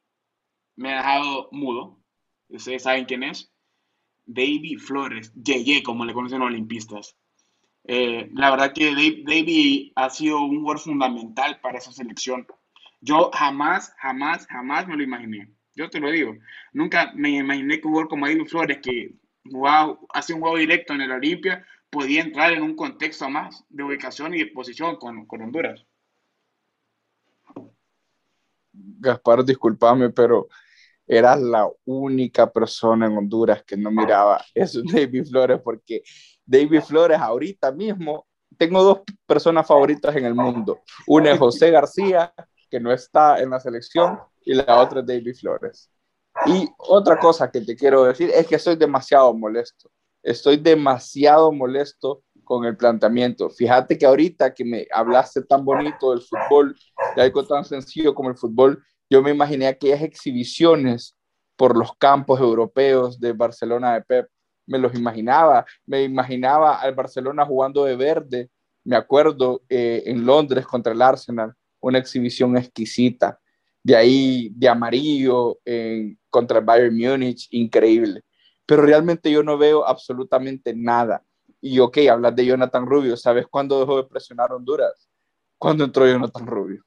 me 0.75 0.93
ha 0.93 0.97
dejado 0.97 1.49
mudo, 1.51 1.99
ustedes 2.49 2.83
saben 2.83 3.05
quién 3.05 3.23
es, 3.23 3.51
David 4.25 4.79
Flores, 4.79 5.31
JJ, 5.35 5.83
como 5.83 6.05
le 6.05 6.13
conocen 6.13 6.39
los 6.39 6.47
olimpistas. 6.47 7.15
Eh, 7.85 8.29
la 8.33 8.51
verdad 8.51 8.73
que 8.73 8.93
David 9.25 9.91
ha 9.95 10.09
sido 10.09 10.41
un 10.41 10.61
jugador 10.61 10.79
fundamental 10.79 11.59
para 11.61 11.79
esa 11.79 11.91
selección. 11.91 12.47
Yo 13.01 13.29
jamás, 13.33 13.93
jamás, 13.97 14.47
jamás 14.47 14.87
me 14.87 14.95
lo 14.95 15.03
imaginé. 15.03 15.49
Yo 15.75 15.89
te 15.89 15.99
lo 15.99 16.09
digo. 16.09 16.35
Nunca 16.71 17.11
me 17.15 17.31
imaginé 17.31 17.81
que 17.81 17.87
un 17.87 17.93
jugador 17.93 18.09
como 18.09 18.27
David 18.27 18.45
Flores, 18.45 18.79
que 18.81 19.15
jugaba, 19.51 19.99
hace 20.13 20.33
un 20.33 20.39
juego 20.39 20.57
directo 20.57 20.93
en 20.93 21.01
el 21.01 21.11
Olimpia, 21.11 21.65
podía 21.93 22.21
entrar 22.21 22.51
en 22.51 22.63
un 22.63 22.75
contexto 22.75 23.29
más 23.29 23.63
de 23.69 23.83
ubicación 23.83 24.33
y 24.33 24.39
de 24.39 24.47
posición 24.47 24.95
con, 24.95 25.27
con 25.27 25.43
Honduras. 25.43 25.85
Gaspar, 28.73 29.45
discúlpame, 29.45 30.09
pero 30.09 30.47
eras 31.05 31.39
la 31.39 31.69
única 31.85 32.51
persona 32.51 33.05
en 33.05 33.15
Honduras 33.15 33.63
que 33.63 33.77
no 33.77 33.91
miraba 33.91 34.43
eso 34.55 34.81
David 34.83 35.25
Flores, 35.25 35.61
porque 35.63 36.01
David 36.43 36.81
Flores 36.81 37.19
ahorita 37.19 37.71
mismo, 37.71 38.25
tengo 38.57 38.83
dos 38.83 39.01
personas 39.27 39.67
favoritas 39.67 40.15
en 40.15 40.25
el 40.25 40.33
mundo. 40.33 40.81
Una 41.07 41.31
es 41.31 41.39
José 41.39 41.69
García, 41.69 42.33
que 42.69 42.79
no 42.79 42.91
está 42.91 43.39
en 43.39 43.51
la 43.51 43.59
selección, 43.59 44.19
y 44.41 44.55
la 44.55 44.79
otra 44.79 45.01
es 45.01 45.05
David 45.05 45.35
Flores. 45.35 45.91
Y 46.47 46.67
otra 46.77 47.19
cosa 47.19 47.51
que 47.51 47.61
te 47.61 47.75
quiero 47.75 48.03
decir 48.05 48.31
es 48.33 48.47
que 48.47 48.55
estoy 48.55 48.75
demasiado 48.75 49.31
molesto. 49.35 49.91
Estoy 50.23 50.57
demasiado 50.57 51.51
molesto 51.51 52.23
con 52.43 52.65
el 52.65 52.77
planteamiento. 52.77 53.49
Fíjate 53.49 53.97
que 53.97 54.05
ahorita 54.05 54.53
que 54.53 54.63
me 54.63 54.87
hablaste 54.91 55.41
tan 55.43 55.63
bonito 55.65 56.11
del 56.11 56.21
fútbol, 56.21 56.75
de 57.15 57.21
algo 57.21 57.45
tan 57.45 57.65
sencillo 57.65 58.15
como 58.15 58.29
el 58.29 58.37
fútbol, 58.37 58.83
yo 59.09 59.21
me 59.21 59.31
imaginé 59.31 59.67
aquellas 59.67 60.01
exhibiciones 60.01 61.17
por 61.55 61.77
los 61.77 61.95
campos 61.97 62.39
europeos 62.39 63.19
de 63.19 63.33
Barcelona 63.33 63.93
de 63.93 64.01
Pep. 64.01 64.27
Me 64.65 64.79
los 64.79 64.95
imaginaba, 64.95 65.65
me 65.85 66.03
imaginaba 66.03 66.79
al 66.79 66.95
Barcelona 66.95 67.45
jugando 67.45 67.83
de 67.83 67.95
verde, 67.95 68.49
me 68.85 68.95
acuerdo 68.95 69.61
eh, 69.69 70.03
en 70.05 70.25
Londres 70.25 70.65
contra 70.65 70.93
el 70.93 71.01
Arsenal, 71.01 71.53
una 71.81 71.99
exhibición 71.99 72.57
exquisita. 72.57 73.39
De 73.83 73.95
ahí 73.95 74.49
de 74.55 74.69
amarillo 74.69 75.59
en, 75.65 76.17
contra 76.29 76.59
el 76.59 76.65
Bayern 76.65 76.97
Múnich, 76.97 77.47
increíble. 77.51 78.21
Pero 78.73 78.87
realmente 78.87 79.29
yo 79.29 79.43
no 79.43 79.55
veo 79.55 79.87
absolutamente 79.87 80.73
nada. 80.75 81.23
Y 81.61 81.77
ok, 81.77 81.95
hablas 82.11 82.35
de 82.35 82.47
Jonathan 82.47 82.87
Rubio, 82.87 83.15
¿sabes 83.15 83.45
cuándo 83.45 83.79
dejó 83.79 83.97
de 83.97 84.09
presionar 84.09 84.51
Honduras? 84.51 85.07
Cuando 85.59 85.83
entró 85.83 86.07
Jonathan 86.07 86.47
Rubio. 86.47 86.83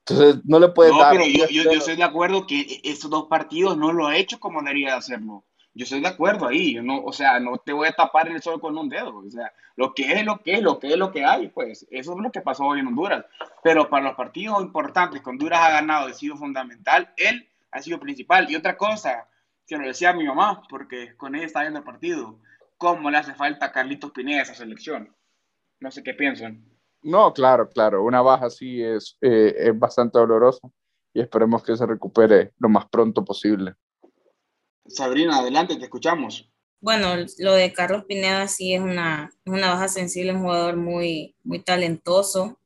Entonces, 0.00 0.42
no 0.44 0.58
le 0.58 0.70
puede 0.70 0.90
no, 0.90 0.98
dar. 0.98 1.12
pero 1.12 1.24
yo, 1.24 1.46
yo, 1.46 1.62
yo, 1.62 1.78
estoy 1.78 1.94
de 1.94 2.02
acuerdo 2.02 2.44
que 2.44 2.80
estos 2.82 3.08
dos 3.08 3.28
partidos 3.28 3.76
no 3.76 3.92
lo 3.92 4.08
ha 4.08 4.16
hecho 4.16 4.40
como 4.40 4.60
debería 4.62 4.96
hacerlo. 4.96 5.44
Yo 5.74 5.84
estoy 5.84 6.00
de 6.00 6.08
acuerdo 6.08 6.48
ahí. 6.48 6.74
Yo 6.74 6.82
no, 6.82 7.04
o 7.04 7.12
sea, 7.12 7.38
no 7.38 7.56
te 7.56 7.72
voy 7.72 7.86
a 7.86 7.92
tapar 7.92 8.26
el 8.26 8.42
sol 8.42 8.60
con 8.60 8.76
un 8.76 8.88
dedo. 8.88 9.18
O 9.18 9.30
sea, 9.30 9.52
lo 9.76 9.94
que 9.94 10.10
es 10.10 10.24
lo 10.24 10.42
que 10.42 10.54
es, 10.54 10.60
lo 10.60 10.80
que 10.80 10.88
es 10.88 10.96
lo 10.96 11.12
que 11.12 11.24
hay, 11.24 11.50
pues. 11.50 11.86
Eso 11.88 12.14
es 12.14 12.18
lo 12.18 12.32
que 12.32 12.40
pasó 12.40 12.64
hoy 12.64 12.80
en 12.80 12.88
Honduras. 12.88 13.24
Pero 13.62 13.88
para 13.88 14.06
los 14.06 14.16
partidos 14.16 14.60
importantes 14.60 15.22
que 15.22 15.30
Honduras 15.30 15.60
ha 15.60 15.70
ganado, 15.70 16.08
ha 16.08 16.12
sido 16.14 16.36
fundamental. 16.36 17.14
Él 17.16 17.48
ha 17.70 17.80
sido 17.80 18.00
principal. 18.00 18.50
Y 18.50 18.56
otra 18.56 18.76
cosa, 18.76 19.28
que 19.66 19.76
lo 19.76 19.86
decía 19.86 20.12
mi 20.12 20.24
mamá, 20.24 20.62
porque 20.68 21.16
con 21.16 21.34
ella 21.34 21.46
está 21.46 21.60
viendo 21.62 21.78
el 21.78 21.84
partido, 21.84 22.40
¿cómo 22.76 23.10
le 23.10 23.18
hace 23.18 23.34
falta 23.34 23.66
a 23.66 23.72
Carlitos 23.72 24.10
Pineda 24.10 24.40
a 24.40 24.42
esa 24.42 24.54
selección? 24.54 25.14
No 25.80 25.90
sé 25.90 26.02
qué 26.02 26.14
piensan. 26.14 26.64
No, 27.02 27.32
claro, 27.32 27.68
claro. 27.68 28.04
Una 28.04 28.22
baja 28.22 28.46
así 28.46 28.82
es, 28.82 29.16
eh, 29.20 29.54
es 29.56 29.78
bastante 29.78 30.18
dolorosa 30.18 30.68
y 31.12 31.20
esperemos 31.20 31.62
que 31.62 31.76
se 31.76 31.86
recupere 31.86 32.52
lo 32.58 32.68
más 32.68 32.88
pronto 32.88 33.24
posible. 33.24 33.74
Sabrina, 34.86 35.38
adelante, 35.38 35.76
te 35.76 35.84
escuchamos. 35.84 36.48
Bueno, 36.80 37.14
lo 37.38 37.52
de 37.52 37.72
Carlos 37.72 38.04
Pineda 38.04 38.48
sí 38.48 38.74
es 38.74 38.80
una, 38.80 39.30
una 39.46 39.70
baja 39.70 39.88
sensible, 39.88 40.32
un 40.32 40.42
jugador 40.42 40.76
muy, 40.76 41.36
muy 41.44 41.60
talentoso. 41.60 42.58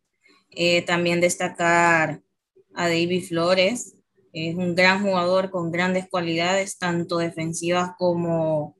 Eh, 0.50 0.82
también 0.82 1.20
destacar 1.20 2.22
a 2.74 2.88
David 2.88 3.24
Flores, 3.28 3.95
es 4.36 4.54
un 4.54 4.74
gran 4.74 5.02
jugador 5.02 5.50
con 5.50 5.72
grandes 5.72 6.08
cualidades, 6.10 6.78
tanto 6.78 7.16
defensivas 7.16 7.92
como, 7.96 8.76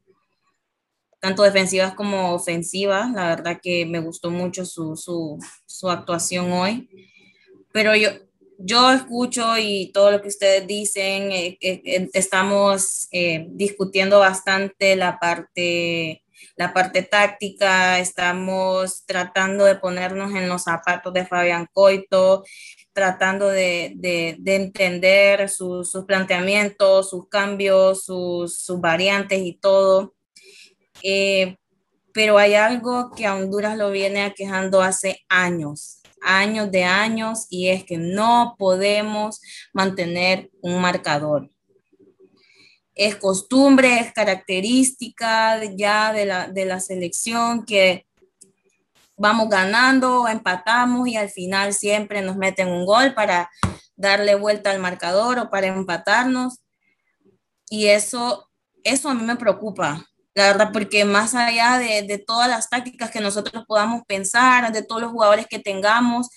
tanto 1.19 1.43
defensivas 1.43 1.95
como 1.95 2.35
ofensivas. 2.35 3.11
La 3.13 3.29
verdad 3.29 3.59
que 3.63 3.87
me 3.87 4.01
gustó 4.01 4.31
mucho 4.31 4.67
su, 4.67 4.97
su, 4.97 5.39
su 5.65 5.89
actuación 5.89 6.53
hoy. 6.53 6.91
Pero 7.73 7.97
yo, 7.97 8.11
yo 8.59 8.93
escucho 8.93 9.57
y 9.57 9.93
todo 9.93 10.11
lo 10.11 10.21
que 10.21 10.29
ustedes 10.29 10.67
dicen, 10.67 11.33
eh, 11.33 11.57
eh, 11.63 11.81
eh 11.87 12.11
estamos 12.13 13.09
discutiendo 13.49 14.19
bastante 14.19 14.95
la 14.95 15.19
parte, 15.19 16.23
la 16.57 16.75
parte 16.75 17.03
táctica, 17.03 17.99
estamos 17.99 19.07
tratando 19.07 19.65
de 19.65 19.77
ponernos 19.77 20.35
en 20.35 20.51
los 20.51 20.65
zapatos 20.65 21.15
de 21.15 21.25
Fabián 21.25 21.67
Coito, 21.73 22.45
tratando 22.97 23.49
de, 23.49 23.93
de, 23.97 24.37
de 24.39 24.57
entender 24.57 25.51
sus 25.51 25.93
planteamientos, 26.07 27.11
sus 27.11 27.29
cambios, 27.29 28.05
sus, 28.05 28.59
sus 28.59 28.81
variantes 28.81 29.39
y 29.43 29.53
todo. 29.53 30.15
Eh, 31.03 31.59
pero 32.15 32.39
hay 32.39 32.55
algo 32.55 33.11
que 33.15 33.27
a 33.27 33.35
Honduras 33.35 33.77
lo 33.77 33.91
viene 33.91 34.23
aquejando 34.23 34.81
hace 34.81 35.21
años, 35.29 36.01
años 36.23 36.71
de 36.71 36.85
años, 36.85 37.47
y 37.51 37.69
es 37.69 37.85
que 37.85 37.99
no 37.99 38.57
podemos 38.59 39.43
mantener 39.75 40.51
un 40.63 40.81
marcador. 40.81 41.51
Es 42.95 43.17
costumbre, 43.17 44.01
es 44.01 44.15
característica 44.15 45.63
ya 45.77 46.15
de 46.15 46.25
la, 46.25 46.49
de 46.49 46.65
la 46.65 46.81
selección 46.81 47.67
que 47.67 48.06
vamos 49.17 49.49
ganando, 49.49 50.29
empatamos 50.29 51.09
y 51.09 51.17
al 51.17 51.31
final 51.31 51.73
siempre 51.73 52.23
nos 52.23 52.37
meten 52.37 52.69
un 52.69 52.85
gol 52.85 53.15
para 53.15 53.51
darle 53.97 54.35
vuelta 54.35 54.71
al 54.71 54.79
marcador 54.79 55.39
o 55.39 55.51
para 55.51 55.69
empatarnos. 55.69 56.61
Y 57.69 57.87
eso, 57.87 58.51
eso 58.85 59.09
a 59.09 59.15
mí 59.15 59.23
me 59.23 59.37
preocupa, 59.37 60.07
la 60.35 60.47
verdad, 60.49 60.71
porque 60.73 61.05
más 61.05 61.35
allá 61.35 61.79
de, 61.79 62.03
de, 62.03 62.19
todas 62.19 62.49
las 62.49 62.69
tácticas 62.69 63.11
que 63.11 63.21
nosotros 63.21 63.65
podamos 63.67 64.03
pensar, 64.07 64.71
de 64.73 64.83
todos 64.83 65.01
los 65.01 65.11
jugadores 65.11 65.47
que 65.49 65.59
tengamos, 65.59 66.29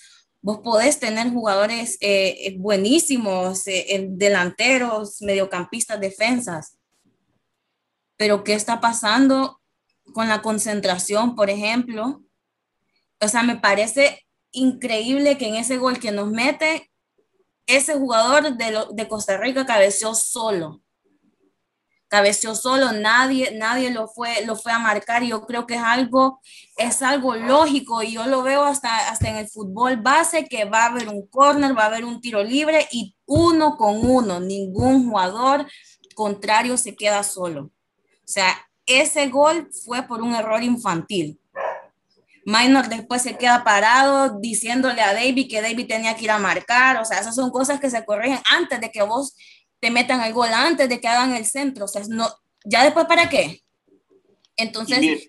vos 0.42 0.60
podés 0.60 1.00
tener 1.00 1.30
jugadores 1.32 1.98
eh, 2.00 2.48
eh 2.48 2.56
buenísimos, 2.58 3.68
eh, 3.68 4.08
delanteros, 4.10 5.22
mediocampistas, 5.22 6.00
defensas. 6.00 6.78
Pero 8.18 8.44
¿qué 8.44 8.54
está 8.54 8.80
pasando 8.80 9.62
con 10.14 10.28
la 10.28 10.42
concentración, 10.42 11.36
por 11.36 11.50
ejemplo? 11.50 12.22
O 13.22 13.28
sea, 13.28 13.44
me 13.44 13.58
parece 13.58 14.26
increíble 14.52 15.38
que 15.38 15.48
en 15.48 15.56
ese 15.56 15.78
gol 15.78 16.00
que 16.00 16.12
nos 16.12 16.30
mete, 16.30 16.90
ese 17.66 17.96
jugador 17.96 18.58
de, 18.58 18.86
de 18.92 19.08
Costa 19.08 19.38
Rica 19.38 19.66
cabeció 19.66 20.16
solo 20.16 20.82
cabeció 22.10 22.56
solo, 22.56 22.92
nadie, 22.92 23.56
nadie 23.56 23.92
lo 23.92 24.08
fue, 24.08 24.44
lo 24.46 24.56
fue 24.56 24.72
a 24.72 24.80
marcar. 24.80 25.24
Yo 25.24 25.46
creo 25.46 25.66
que 25.66 25.76
es 25.76 25.82
algo, 25.82 26.42
es 26.76 27.02
algo 27.02 27.36
lógico 27.36 28.04
y 28.04 28.14
yo 28.14 28.26
lo 28.26 28.42
veo 28.42 28.64
hasta, 28.64 29.10
hasta 29.10 29.30
en 29.30 29.38
el 29.38 29.48
fútbol 29.48 29.98
base 29.98 30.46
que 30.46 30.66
va 30.66 30.84
a 30.84 30.88
haber 30.88 31.08
un 31.08 31.28
corner, 31.28 31.78
va 31.78 31.84
a 31.84 31.86
haber 31.86 32.04
un 32.04 32.20
tiro 32.20 32.44
libre 32.44 32.88
y 32.92 33.16
uno 33.26 33.78
con 33.78 34.04
uno, 34.04 34.40
ningún 34.40 35.08
jugador 35.08 35.68
contrario 36.16 36.76
se 36.78 36.96
queda 36.96 37.24
solo. 37.24 37.66
O 37.66 38.32
sea, 38.32 38.58
ese 38.86 39.28
gol 39.30 39.70
fue 39.86 40.02
por 40.04 40.22
un 40.22 40.34
error 40.34 40.64
infantil. 40.64 41.39
Minor 42.46 42.90
después 42.90 43.22
se 43.22 43.38
queda 43.38 43.64
parado 43.64 44.40
diciéndole 44.40 45.02
a 45.02 45.14
David 45.14 45.48
que 45.50 45.62
David 45.62 45.88
tenía 45.88 46.16
que 46.16 46.26
ir 46.26 46.32
a 46.32 46.40
marcar. 46.40 46.98
O 46.98 47.06
sea, 47.06 47.20
esas 47.20 47.36
son 47.36 47.52
cosas 47.52 47.80
que 47.80 47.90
se 47.90 48.06
corrigen 48.06 48.40
antes 48.52 48.80
de 48.80 48.92
que 48.92 49.02
vos 49.04 49.36
te 49.80 49.92
metan 49.92 50.22
el 50.22 50.34
gol 50.34 50.50
antes 50.54 50.90
de 50.90 51.00
que 51.00 51.08
hagan 51.08 51.34
el 51.34 51.46
centro. 51.46 51.86
O 51.86 51.88
sea, 51.88 52.02
no, 52.08 52.28
ya 52.66 52.84
después, 52.84 53.06
¿para 53.06 53.30
qué? 53.30 53.62
Entonces, 54.56 55.00
bien, 55.00 55.20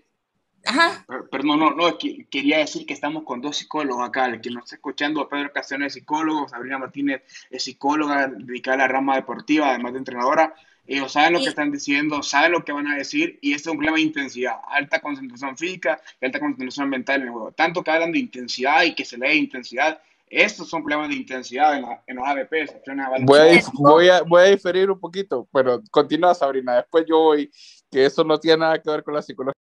ajá. 0.65 1.07
Perdón, 1.31 1.61
no, 1.61 1.71
no, 1.71 1.99
quería 1.99 2.59
decir 2.59 2.85
que 2.85 2.95
estamos 2.95 3.25
con 3.25 3.41
dos 3.41 3.59
psicólogos 3.59 4.09
acá. 4.09 4.27
El 4.27 4.41
que 4.41 4.51
nos 4.51 4.65
está 4.65 4.77
escuchando, 4.77 5.29
Pedro 5.29 5.53
Castellano 5.53 5.87
es 5.87 5.95
psicólogo, 5.95 6.49
Sabrina 6.49 6.79
Martínez 6.79 7.23
es 7.51 7.63
psicóloga 7.63 8.29
dedicada 8.29 8.75
a 8.75 8.79
la 8.79 8.89
rama 8.89 9.17
deportiva, 9.17 9.71
además 9.71 9.93
de 9.93 9.99
entrenadora. 9.99 10.55
Ellos 10.91 11.13
saben 11.13 11.35
lo 11.35 11.39
que 11.39 11.47
están 11.47 11.71
diciendo, 11.71 12.21
saben 12.21 12.51
lo 12.51 12.65
que 12.65 12.73
van 12.73 12.89
a 12.89 12.97
decir, 12.97 13.39
y 13.41 13.53
este 13.55 13.69
es 13.69 13.73
un 13.73 13.77
problema 13.77 13.97
de 13.97 14.03
intensidad, 14.03 14.57
alta 14.67 15.01
concentración 15.01 15.57
física 15.57 16.01
y 16.21 16.27
alta 16.27 16.41
concentración 16.41 16.89
mental 16.89 17.21
en 17.21 17.29
el 17.29 17.33
juego. 17.33 17.53
Tanto 17.53 17.85
que 17.85 17.93
hablan 17.93 18.11
de 18.11 18.19
intensidad 18.19 18.83
y 18.83 18.93
que 18.97 19.05
se 19.05 19.17
lee 19.17 19.39
intensidad, 19.39 20.03
estos 20.27 20.69
son 20.69 20.83
problemas 20.83 21.11
de 21.11 21.15
intensidad 21.15 21.77
en, 21.77 21.83
la, 21.83 22.03
en 22.09 22.17
los 22.17 22.27
ABPs. 22.27 22.75
Voy 23.23 23.39
a, 23.39 23.63
voy, 23.75 24.09
a, 24.09 24.23
voy 24.23 24.43
a 24.43 24.47
diferir 24.47 24.91
un 24.91 24.99
poquito, 24.99 25.49
pero 25.53 25.81
continúa 25.93 26.35
Sabrina, 26.35 26.75
después 26.75 27.05
yo 27.09 27.21
voy, 27.21 27.53
que 27.89 28.07
eso 28.07 28.25
no 28.25 28.41
tiene 28.41 28.59
nada 28.59 28.83
que 28.83 28.91
ver 28.91 29.05
con 29.05 29.15
la 29.15 29.23
psicología. 29.23 29.55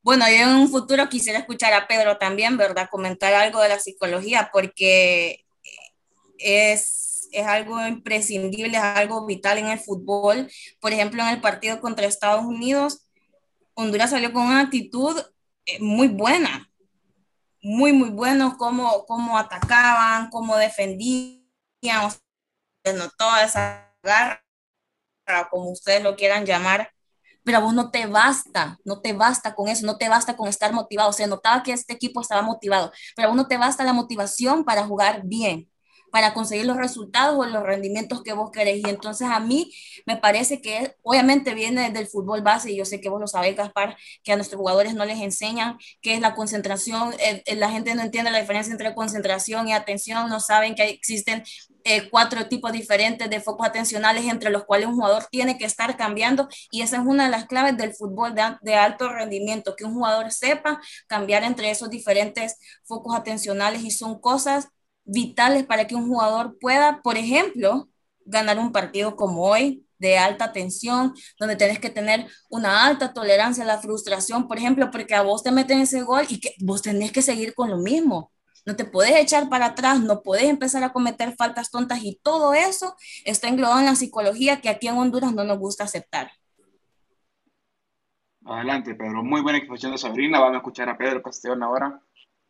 Bueno, 0.00 0.26
yo 0.28 0.48
en 0.48 0.48
un 0.48 0.68
futuro 0.68 1.08
quisiera 1.08 1.40
escuchar 1.40 1.72
a 1.72 1.88
Pedro 1.88 2.18
también, 2.18 2.56
¿verdad? 2.56 2.88
Comentar 2.88 3.34
algo 3.34 3.60
de 3.60 3.68
la 3.68 3.80
psicología, 3.80 4.48
porque 4.52 5.44
es, 6.38 7.11
es 7.32 7.46
algo 7.46 7.84
imprescindible, 7.86 8.76
es 8.76 8.82
algo 8.82 9.26
vital 9.26 9.58
en 9.58 9.68
el 9.68 9.78
fútbol. 9.78 10.50
Por 10.80 10.92
ejemplo, 10.92 11.22
en 11.22 11.28
el 11.30 11.40
partido 11.40 11.80
contra 11.80 12.06
Estados 12.06 12.44
Unidos, 12.44 13.08
Honduras 13.74 14.10
salió 14.10 14.32
con 14.32 14.46
una 14.46 14.60
actitud 14.60 15.20
eh, 15.66 15.80
muy 15.80 16.08
buena, 16.08 16.70
muy, 17.62 17.92
muy 17.92 18.10
buenos, 18.10 18.54
cómo, 18.56 19.04
cómo 19.06 19.38
atacaban, 19.38 20.28
cómo 20.30 20.56
defendían, 20.56 22.04
o 22.04 22.10
sea, 22.10 22.92
no 22.94 23.08
toda 23.16 23.44
esa 23.44 23.94
garra, 24.02 24.42
como 25.50 25.70
ustedes 25.70 26.02
lo 26.02 26.16
quieran 26.16 26.44
llamar, 26.44 26.90
pero 27.44 27.58
a 27.58 27.60
vos 27.60 27.74
no 27.74 27.90
te 27.90 28.06
basta, 28.06 28.78
no 28.84 29.00
te 29.00 29.12
basta 29.14 29.54
con 29.54 29.68
eso, 29.68 29.86
no 29.86 29.96
te 29.96 30.08
basta 30.08 30.36
con 30.36 30.48
estar 30.48 30.72
motivado. 30.72 31.10
O 31.10 31.12
sea, 31.12 31.26
notaba 31.26 31.62
que 31.62 31.72
este 31.72 31.94
equipo 31.94 32.20
estaba 32.20 32.42
motivado, 32.42 32.92
pero 33.16 33.28
a 33.28 33.30
vos 33.30 33.36
no 33.36 33.48
te 33.48 33.56
basta 33.56 33.84
la 33.84 33.92
motivación 33.92 34.64
para 34.64 34.84
jugar 34.84 35.22
bien 35.24 35.71
para 36.12 36.34
conseguir 36.34 36.66
los 36.66 36.76
resultados 36.76 37.38
o 37.38 37.46
los 37.46 37.62
rendimientos 37.62 38.22
que 38.22 38.34
vos 38.34 38.50
querés. 38.52 38.82
Y 38.84 38.88
entonces 38.90 39.28
a 39.28 39.40
mí 39.40 39.72
me 40.06 40.18
parece 40.18 40.60
que 40.60 40.94
obviamente 41.02 41.54
viene 41.54 41.90
del 41.90 42.06
fútbol 42.06 42.42
base 42.42 42.70
y 42.70 42.76
yo 42.76 42.84
sé 42.84 43.00
que 43.00 43.08
vos 43.08 43.18
lo 43.20 43.26
sabés, 43.26 43.56
Gaspar, 43.56 43.96
que 44.22 44.32
a 44.32 44.36
nuestros 44.36 44.58
jugadores 44.58 44.94
no 44.94 45.06
les 45.06 45.20
enseñan 45.20 45.78
qué 46.02 46.14
es 46.14 46.20
la 46.20 46.34
concentración. 46.34 47.14
Eh, 47.14 47.42
eh, 47.46 47.56
la 47.56 47.70
gente 47.70 47.94
no 47.94 48.02
entiende 48.02 48.30
la 48.30 48.40
diferencia 48.40 48.72
entre 48.72 48.94
concentración 48.94 49.68
y 49.68 49.72
atención, 49.72 50.28
no 50.28 50.38
saben 50.38 50.74
que 50.74 50.84
existen 50.84 51.44
eh, 51.84 52.10
cuatro 52.10 52.46
tipos 52.46 52.72
diferentes 52.72 53.30
de 53.30 53.40
focos 53.40 53.66
atencionales 53.66 54.26
entre 54.26 54.50
los 54.50 54.64
cuales 54.64 54.88
un 54.88 54.94
jugador 54.94 55.24
tiene 55.30 55.56
que 55.56 55.64
estar 55.64 55.96
cambiando 55.96 56.48
y 56.70 56.82
esa 56.82 56.98
es 56.98 57.02
una 57.06 57.24
de 57.24 57.30
las 57.30 57.46
claves 57.46 57.76
del 57.78 57.94
fútbol 57.94 58.34
de, 58.34 58.42
de, 58.60 58.74
alto 58.74 59.08
rendimiento, 59.08 59.74
que 59.76 59.84
un 59.84 59.94
jugador 59.94 60.30
sepa 60.30 60.80
cambiar 61.06 61.42
entre 61.42 61.70
esos 61.70 61.88
diferentes 61.90 62.58
focos 62.84 63.16
atencionales 63.16 63.82
y 63.82 63.90
son 63.90 64.20
cosas 64.20 64.68
vitales 65.04 65.64
para 65.64 65.86
que 65.86 65.94
un 65.94 66.06
jugador 66.06 66.58
pueda, 66.60 67.00
por 67.02 67.16
ejemplo, 67.16 67.88
ganar 68.24 68.58
un 68.58 68.72
partido 68.72 69.16
como 69.16 69.42
hoy 69.44 69.86
de 69.98 70.18
alta 70.18 70.52
tensión, 70.52 71.14
donde 71.38 71.56
tenés 71.56 71.78
que 71.78 71.90
tener 71.90 72.26
una 72.50 72.86
alta 72.86 73.12
tolerancia 73.12 73.62
a 73.62 73.66
la 73.66 73.78
frustración, 73.78 74.48
por 74.48 74.58
ejemplo, 74.58 74.90
porque 74.90 75.14
a 75.14 75.22
vos 75.22 75.42
te 75.44 75.52
meten 75.52 75.80
ese 75.80 76.02
gol 76.02 76.24
y 76.28 76.40
que 76.40 76.54
vos 76.60 76.82
tenés 76.82 77.12
que 77.12 77.22
seguir 77.22 77.54
con 77.54 77.70
lo 77.70 77.78
mismo. 77.78 78.32
No 78.66 78.76
te 78.76 78.84
podés 78.84 79.16
echar 79.16 79.48
para 79.48 79.66
atrás, 79.66 80.00
no 80.00 80.22
podés 80.22 80.44
empezar 80.44 80.84
a 80.84 80.92
cometer 80.92 81.34
faltas 81.36 81.70
tontas 81.70 82.00
y 82.02 82.18
todo 82.22 82.52
eso 82.54 82.96
está 83.24 83.48
englobado 83.48 83.80
en 83.80 83.86
la 83.86 83.94
psicología 83.94 84.60
que 84.60 84.68
aquí 84.68 84.88
en 84.88 84.96
Honduras 84.96 85.32
no 85.32 85.44
nos 85.44 85.58
gusta 85.58 85.84
aceptar. 85.84 86.30
Adelante, 88.44 88.94
Pedro. 88.94 89.22
Muy 89.22 89.40
buena 89.40 89.58
exposición 89.58 89.92
de 89.92 89.98
Sabrina. 89.98 90.40
Vamos 90.40 90.54
a 90.54 90.58
escuchar 90.58 90.88
a 90.88 90.98
Pedro 90.98 91.22
Castellón 91.22 91.62
ahora. 91.62 92.00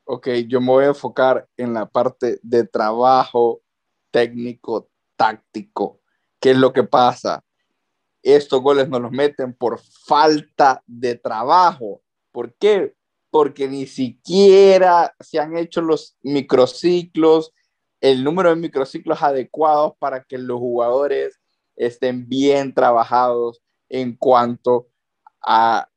Ok, 0.04 0.28
yo 0.48 0.60
me 0.60 0.68
voy 0.68 0.84
a 0.84 0.88
enfocar 0.88 1.48
en 1.56 1.74
la 1.74 1.86
parte 1.86 2.38
de 2.42 2.64
trabajo 2.64 3.62
técnico, 4.10 4.88
táctico. 5.16 6.00
¿Qué 6.40 6.50
es 6.50 6.56
lo 6.56 6.72
que 6.72 6.84
pasa? 6.84 7.44
Estos 8.22 8.60
goles 8.60 8.88
no 8.88 9.00
los 9.00 9.10
meten 9.10 9.54
por 9.54 9.80
falta 9.80 10.82
de 10.86 11.16
trabajo. 11.16 12.02
¿Por 12.30 12.54
qué? 12.54 12.94
Porque 13.30 13.68
ni 13.68 13.86
siquiera 13.86 15.14
se 15.20 15.38
han 15.38 15.56
hecho 15.56 15.80
los 15.80 16.16
microciclos, 16.22 17.52
el 18.00 18.22
número 18.24 18.50
de 18.50 18.56
microciclos 18.56 19.22
adecuados 19.22 19.94
para 19.98 20.24
que 20.24 20.38
los 20.38 20.58
jugadores 20.58 21.40
estén 21.76 22.28
bien 22.28 22.74
trabajados 22.74 23.62
en 23.88 24.16
cuanto 24.16 24.88
a, 25.40 25.88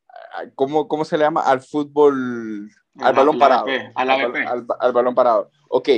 ¿cómo, 0.55 0.87
¿cómo, 0.87 1.05
se 1.05 1.17
le 1.17 1.23
llama? 1.23 1.41
Al 1.41 1.61
fútbol, 1.61 2.69
al 2.99 3.13
balón 3.13 3.37
parado. 3.37 3.65
al, 3.95 4.65
al, 4.79 4.93
balón 4.93 5.15
parado. 5.15 5.51
Ok, 5.69 5.89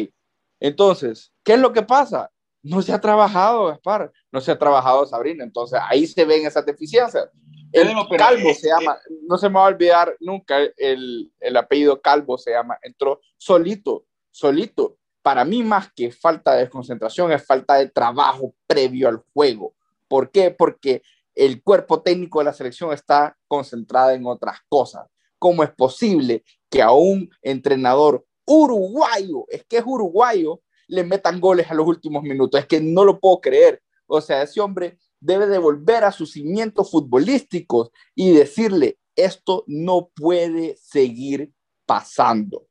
entonces, 0.59 1.31
¿qué 1.43 1.53
es 1.53 1.59
lo 1.59 1.71
que 1.71 1.83
pasa? 1.83 2.31
No 2.63 2.81
se 2.81 2.91
ha 2.91 2.99
trabajado, 2.99 3.67
Gaspar, 3.67 4.11
no 4.31 4.41
se 4.41 4.51
ha 4.51 4.59
trabajado 4.59 5.05
Sabrina, 5.05 5.43
entonces 5.43 5.79
ahí 5.83 6.07
se 6.07 6.25
ven 6.25 6.45
esas 6.45 6.65
deficiencias. 6.65 7.29
El 7.71 7.89
Calvo 8.17 8.53
se 8.53 8.69
llama, 8.69 8.97
no 9.27 9.37
se 9.37 9.49
me 9.49 9.55
va 9.55 9.65
a 9.65 9.69
olvidar 9.69 10.15
nunca 10.19 10.57
el, 10.77 11.31
el 11.39 11.57
apellido 11.57 12.01
Calvo 12.01 12.37
se 12.37 12.51
llama, 12.51 12.77
entró 12.81 13.21
solito, 13.37 14.05
solito. 14.31 14.97
Para 15.21 15.43
mí 15.43 15.61
más 15.61 15.91
que 15.93 16.11
falta 16.11 16.55
de 16.55 16.69
concentración 16.69 17.31
es 17.31 17.45
falta 17.45 17.75
de 17.75 17.89
trabajo 17.89 18.53
previo 18.65 19.09
al 19.09 19.21
juego. 19.33 19.75
¿Por 20.07 20.31
qué? 20.31 20.51
Porque 20.51 21.01
el 21.35 21.61
cuerpo 21.61 22.01
técnico 22.01 22.39
de 22.39 22.45
la 22.45 22.53
selección 22.53 22.93
está 22.93 23.37
concentrado 23.47 24.11
en 24.11 24.25
otras 24.25 24.59
cosas. 24.69 25.05
¿Cómo 25.39 25.63
es 25.63 25.71
posible 25.71 26.43
que 26.69 26.81
a 26.81 26.91
un 26.91 27.29
entrenador 27.41 28.25
uruguayo, 28.45 29.45
es 29.49 29.65
que 29.65 29.77
es 29.77 29.83
uruguayo, 29.85 30.61
le 30.87 31.03
metan 31.03 31.39
goles 31.39 31.69
a 31.69 31.73
los 31.73 31.87
últimos 31.87 32.23
minutos? 32.23 32.59
Es 32.59 32.67
que 32.67 32.81
no 32.81 33.05
lo 33.05 33.19
puedo 33.19 33.41
creer. 33.41 33.81
O 34.07 34.21
sea, 34.21 34.41
ese 34.41 34.61
hombre 34.61 34.97
debe 35.19 35.47
de 35.47 35.57
volver 35.57 36.03
a 36.03 36.11
sus 36.11 36.31
cimientos 36.31 36.91
futbolísticos 36.91 37.91
y 38.15 38.31
decirle, 38.31 38.97
esto 39.15 39.63
no 39.67 40.09
puede 40.15 40.77
seguir 40.77 41.51
pasando. 41.85 42.67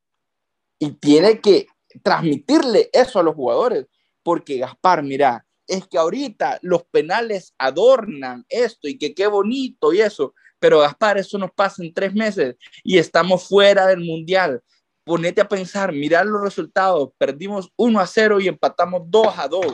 Y 0.78 0.92
tiene 0.92 1.40
que 1.40 1.66
transmitirle 2.02 2.90
eso 2.92 3.18
a 3.18 3.22
los 3.22 3.34
jugadores, 3.34 3.86
porque 4.22 4.58
Gaspar, 4.58 5.02
mira, 5.02 5.46
es 5.66 5.86
que 5.86 5.98
ahorita 5.98 6.58
los 6.62 6.84
penales 6.84 7.54
adornan 7.58 8.44
esto 8.48 8.88
y 8.88 8.98
que 8.98 9.14
qué 9.14 9.26
bonito 9.26 9.92
y 9.92 10.00
eso, 10.00 10.34
pero 10.58 10.80
Gaspar, 10.80 11.18
eso 11.18 11.38
nos 11.38 11.50
pasa 11.52 11.82
en 11.82 11.92
tres 11.92 12.14
meses 12.14 12.56
y 12.82 12.98
estamos 12.98 13.48
fuera 13.48 13.86
del 13.86 14.00
mundial. 14.00 14.62
Ponete 15.04 15.40
a 15.40 15.48
pensar, 15.48 15.92
mirar 15.92 16.26
los 16.26 16.42
resultados, 16.42 17.10
perdimos 17.18 17.70
1 17.76 18.00
a 18.00 18.06
0 18.06 18.40
y 18.40 18.48
empatamos 18.48 19.02
2 19.06 19.38
a 19.38 19.48
2. 19.48 19.66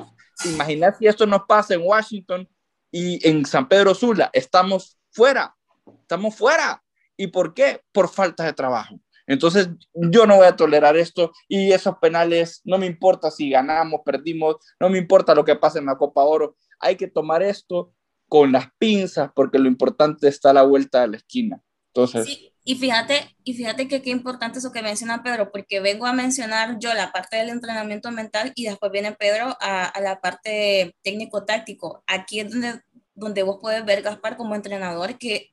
Imagina 0.46 0.92
si 0.92 1.06
esto 1.06 1.26
nos 1.26 1.42
pasa 1.48 1.74
en 1.74 1.82
Washington 1.82 2.48
y 2.90 3.26
en 3.26 3.46
San 3.46 3.68
Pedro 3.68 3.94
Sula, 3.94 4.30
estamos 4.32 4.98
fuera, 5.10 5.56
estamos 6.00 6.34
fuera. 6.34 6.82
¿Y 7.16 7.28
por 7.28 7.54
qué? 7.54 7.82
Por 7.92 8.08
falta 8.08 8.44
de 8.44 8.52
trabajo. 8.52 8.98
Entonces, 9.26 9.68
yo 9.94 10.26
no 10.26 10.36
voy 10.36 10.46
a 10.46 10.56
tolerar 10.56 10.96
esto 10.96 11.32
y 11.48 11.72
esos 11.72 11.96
penales, 11.98 12.60
no 12.64 12.78
me 12.78 12.86
importa 12.86 13.30
si 13.30 13.50
ganamos, 13.50 14.00
perdimos, 14.04 14.56
no 14.80 14.90
me 14.90 14.98
importa 14.98 15.34
lo 15.34 15.44
que 15.44 15.56
pase 15.56 15.78
en 15.78 15.86
la 15.86 15.96
Copa 15.96 16.22
Oro. 16.22 16.56
Hay 16.80 16.96
que 16.96 17.06
tomar 17.06 17.42
esto 17.42 17.94
con 18.32 18.50
las 18.50 18.68
pinzas 18.78 19.30
porque 19.36 19.58
lo 19.58 19.68
importante 19.68 20.26
está 20.26 20.48
a 20.48 20.54
la 20.54 20.62
vuelta 20.62 21.02
de 21.02 21.08
la 21.08 21.16
esquina. 21.18 21.60
Entonces, 21.88 22.24
sí. 22.24 22.50
Y 22.64 22.76
fíjate, 22.76 23.36
y 23.44 23.52
fíjate 23.52 23.88
que 23.88 24.00
qué 24.00 24.08
importante 24.08 24.58
eso 24.58 24.72
que 24.72 24.80
menciona 24.80 25.22
Pedro, 25.22 25.52
porque 25.52 25.80
vengo 25.80 26.06
a 26.06 26.14
mencionar 26.14 26.78
yo 26.78 26.94
la 26.94 27.12
parte 27.12 27.36
del 27.36 27.50
entrenamiento 27.50 28.10
mental 28.10 28.52
y 28.54 28.64
después 28.64 28.90
viene 28.90 29.12
Pedro 29.12 29.54
a, 29.60 29.84
a 29.84 30.00
la 30.00 30.22
parte 30.22 30.96
técnico-táctico. 31.02 32.02
Aquí 32.06 32.40
es 32.40 32.50
donde, 32.50 32.80
donde 33.12 33.42
vos 33.42 33.58
puedes 33.60 33.84
ver, 33.84 34.00
Gaspar, 34.00 34.38
como 34.38 34.54
entrenador, 34.54 35.18
que 35.18 35.50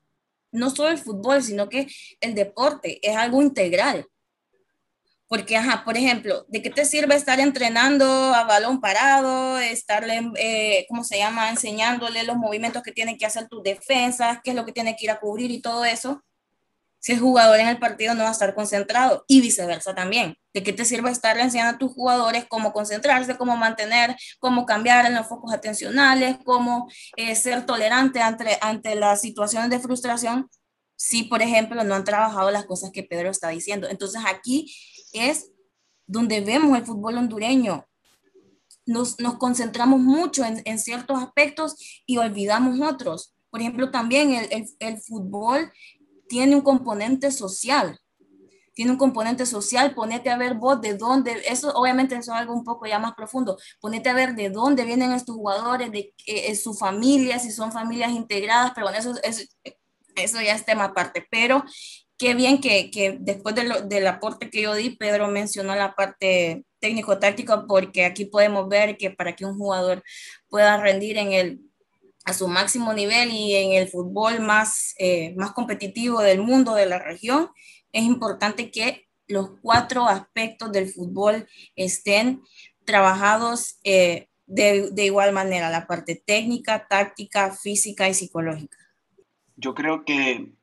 no 0.54 0.70
solo 0.70 0.88
el 0.88 1.00
fútbol, 1.00 1.44
sino 1.44 1.68
que 1.68 1.88
el 2.22 2.34
deporte 2.34 3.06
es 3.06 3.18
algo 3.18 3.42
integral. 3.42 4.06
Porque, 5.30 5.56
ajá, 5.56 5.84
por 5.86 5.96
ejemplo, 5.96 6.44
¿de 6.48 6.63
qué 6.63 6.72
te 6.72 6.86
sirve 6.86 7.13
estar 7.13 7.39
entrenando 7.39 8.06
a 8.34 8.46
balón 8.46 8.82
parado, 8.82 9.60
estarle, 9.60 10.28
eh, 10.38 10.88
¿cómo 10.89 11.04
se 11.04 11.20
llama?, 11.20 11.52
enseñándole 11.52 12.24
los 12.24 12.36
movimientos 12.36 12.82
que 12.82 12.92
tienen 12.92 13.15
que 13.15 13.28
hacer 13.28 13.48
tus 13.48 13.62
defensas, 13.62 14.39
qué 14.44 14.50
es 14.50 14.56
lo 14.56 14.65
que 14.65 14.72
tiene 14.72 14.96
que 14.96 15.06
ir 15.06 15.12
a 15.12 15.20
cubrir 15.20 15.52
y 15.52 15.62
todo 15.62 15.86
eso? 15.86 16.24
Si 16.98 17.12
el 17.12 17.20
jugador 17.20 17.60
en 17.60 17.68
el 17.68 17.78
partido 17.78 18.15
no 18.15 18.24
va 18.24 18.30
a 18.30 18.32
estar 18.32 18.56
concentrado 18.56 19.24
y 19.28 19.39
viceversa 19.39 19.94
también. 19.94 20.36
¿De 20.52 20.63
qué 20.63 20.74
te 20.74 20.84
sirve 20.84 21.12
estarle 21.12 21.44
enseñando 21.44 21.76
a 21.76 21.78
tus 21.78 21.94
jugadores 21.94 22.46
cómo 22.50 22.74
concentrarse, 22.74 23.38
cómo 23.38 23.56
mantener, 23.56 24.15
cómo 24.39 24.65
cambiar 24.65 25.06
en 25.06 25.13
los 25.13 25.28
focos 25.28 25.54
atencionales, 25.54 26.38
cómo 26.44 26.89
eh, 27.15 27.36
ser 27.36 27.68
tolerante 27.68 28.20
ante, 28.20 28.58
ante 28.62 28.96
las 28.96 29.22
situaciones 29.22 29.70
de 29.70 29.80
frustración? 29.80 30.50
Si, 30.96 31.24
por 31.24 31.44
ejemplo, 31.44 31.84
no 31.84 31.96
han 31.96 32.04
trabajado 32.04 32.50
las 32.50 32.65
cosas 32.65 32.89
que 32.92 33.04
Pedro 33.04 33.30
está 33.30 33.50
diciendo. 33.50 33.88
Entonces 33.88 34.22
aquí 34.28 34.74
es 35.13 35.52
donde 36.08 36.41
vemos 36.41 36.78
el 36.78 36.86
fútbol 36.86 37.17
hondureño. 37.17 37.86
Nos, 38.86 39.19
nos 39.19 39.38
concentramos 39.38 40.00
mucho 40.00 40.43
en, 40.43 40.62
en, 40.65 40.80
ciertos 40.80 41.22
aspectos 41.22 41.76
y 42.06 42.17
olvidamos 42.17 42.82
otros. 42.82 43.36
Por 43.52 43.62
ejemplo, 43.62 43.91
también 43.91 44.34
el, 44.34 44.67
el, 44.80 44.98
fútbol 45.00 45.72
tiene 46.28 46.56
un 46.56 46.62
componente 46.62 47.32
social 47.32 48.00
tiene 48.80 48.93
un 48.93 48.98
componente 48.98 49.45
social, 49.45 49.93
ponete 49.93 50.30
a 50.30 50.38
ver 50.38 50.54
vos 50.54 50.80
de 50.80 50.95
dónde, 50.95 51.41
eso 51.45 51.69
obviamente 51.74 52.15
eso 52.15 52.32
es 52.32 52.38
algo 52.39 52.54
un 52.54 52.63
poco 52.63 52.86
ya 52.86 52.98
más 52.98 53.13
profundo, 53.13 53.58
ponete 53.82 54.08
a 54.08 54.13
ver 54.13 54.36
de 54.36 54.50
dónde 54.50 54.86
vienen 54.86 55.12
estos 55.12 55.36
jugadores, 55.36 55.91
de 55.91 56.13
eh, 56.26 56.56
su 56.56 56.74
familia, 56.74 57.39
si 57.39 57.52
son 57.52 57.74
familias 57.74 58.12
integradas, 58.12 58.72
pero 58.74 58.89
eso, 58.91 59.15
eso, 59.22 59.43
eso 60.15 60.41
ya 60.41 60.56
es 60.56 60.63
tema 60.63 60.86
aparte, 60.86 61.28
pero 61.30 61.65
qué 62.20 62.36
bien 62.36 62.60
que, 62.62 62.92
que 62.92 63.18
después 63.20 63.56
de 63.56 63.64
lo, 63.64 63.82
del 63.82 64.06
aporte 64.06 64.52
que 64.52 64.62
yo 64.62 64.76
di, 64.76 64.92
Pedro 64.92 65.30
mencionó 65.30 65.74
la 65.74 65.96
parte 65.96 66.66
técnico-táctica, 66.80 67.66
porque 67.66 68.06
aquí 68.06 68.26
podemos 68.26 68.68
ver 68.70 68.98
que 68.98 69.10
para 69.10 69.36
que 69.36 69.46
un 69.46 69.58
jugador 69.58 70.04
pueda 70.50 70.78
rendir 70.78 71.18
en 71.18 71.34
el 71.34 71.62
a 72.26 72.34
su 72.34 72.48
máximo 72.48 72.94
nivel 72.94 73.32
y 73.32 73.56
en 73.56 73.72
el 73.72 73.88
fútbol 73.88 74.42
más, 74.42 74.94
eh, 75.00 75.34
más 75.36 75.54
competitivo 75.54 76.22
del 76.22 76.42
mundo, 76.42 76.76
de 76.76 76.86
la 76.86 77.00
región, 77.00 77.50
es 77.92 78.04
importante 78.04 78.70
que 78.70 79.08
los 79.26 79.52
cuatro 79.62 80.08
aspectos 80.08 80.72
del 80.72 80.90
fútbol 80.90 81.48
estén 81.76 82.44
trabajados 82.86 83.80
eh, 83.84 84.28
de, 84.46 84.90
de, 84.92 85.06
igual 85.06 85.32
manera, 85.32 85.72
la 85.72 85.88
parte 85.88 86.22
técnica, 86.24 86.88
táctica, 86.88 87.52
física 87.52 88.10
y 88.10 88.14
psicológica. 88.14 88.78
Yo 89.56 89.74
creo 89.74 90.04
que 90.04 90.59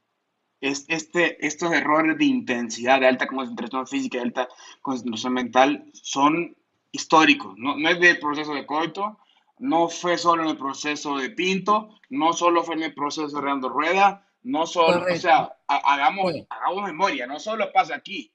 es, 0.60 0.86
este, 0.88 1.44
estos 1.46 1.72
errores 1.72 2.18
de 2.18 2.24
intensidad, 2.24 3.00
de 3.00 3.08
alta 3.08 3.26
concentración 3.26 3.86
física, 3.86 4.18
de 4.18 4.24
alta 4.24 4.48
concentración 4.82 5.34
mental, 5.34 5.84
son 5.92 6.56
históricos, 6.92 7.54
no, 7.56 7.76
no 7.76 7.88
es 7.88 8.00
del 8.00 8.18
proceso 8.18 8.54
de 8.54 8.66
Coito, 8.66 9.18
no 9.58 9.88
fue 9.88 10.18
solo 10.18 10.44
en 10.44 10.50
el 10.50 10.56
proceso 10.56 11.16
de 11.16 11.30
Pinto, 11.30 11.90
no 12.10 12.32
solo 12.32 12.62
fue 12.62 12.74
en 12.74 12.84
el 12.84 12.94
proceso 12.94 13.36
de 13.36 13.42
Reando 13.42 13.68
Rueda, 13.68 14.26
no 14.42 14.66
solo, 14.66 15.04
o 15.12 15.16
sea, 15.16 15.56
hagamos, 15.66 16.32
hagamos 16.48 16.84
memoria, 16.84 17.26
no 17.26 17.40
solo 17.40 17.72
pasa 17.72 17.96
aquí, 17.96 18.32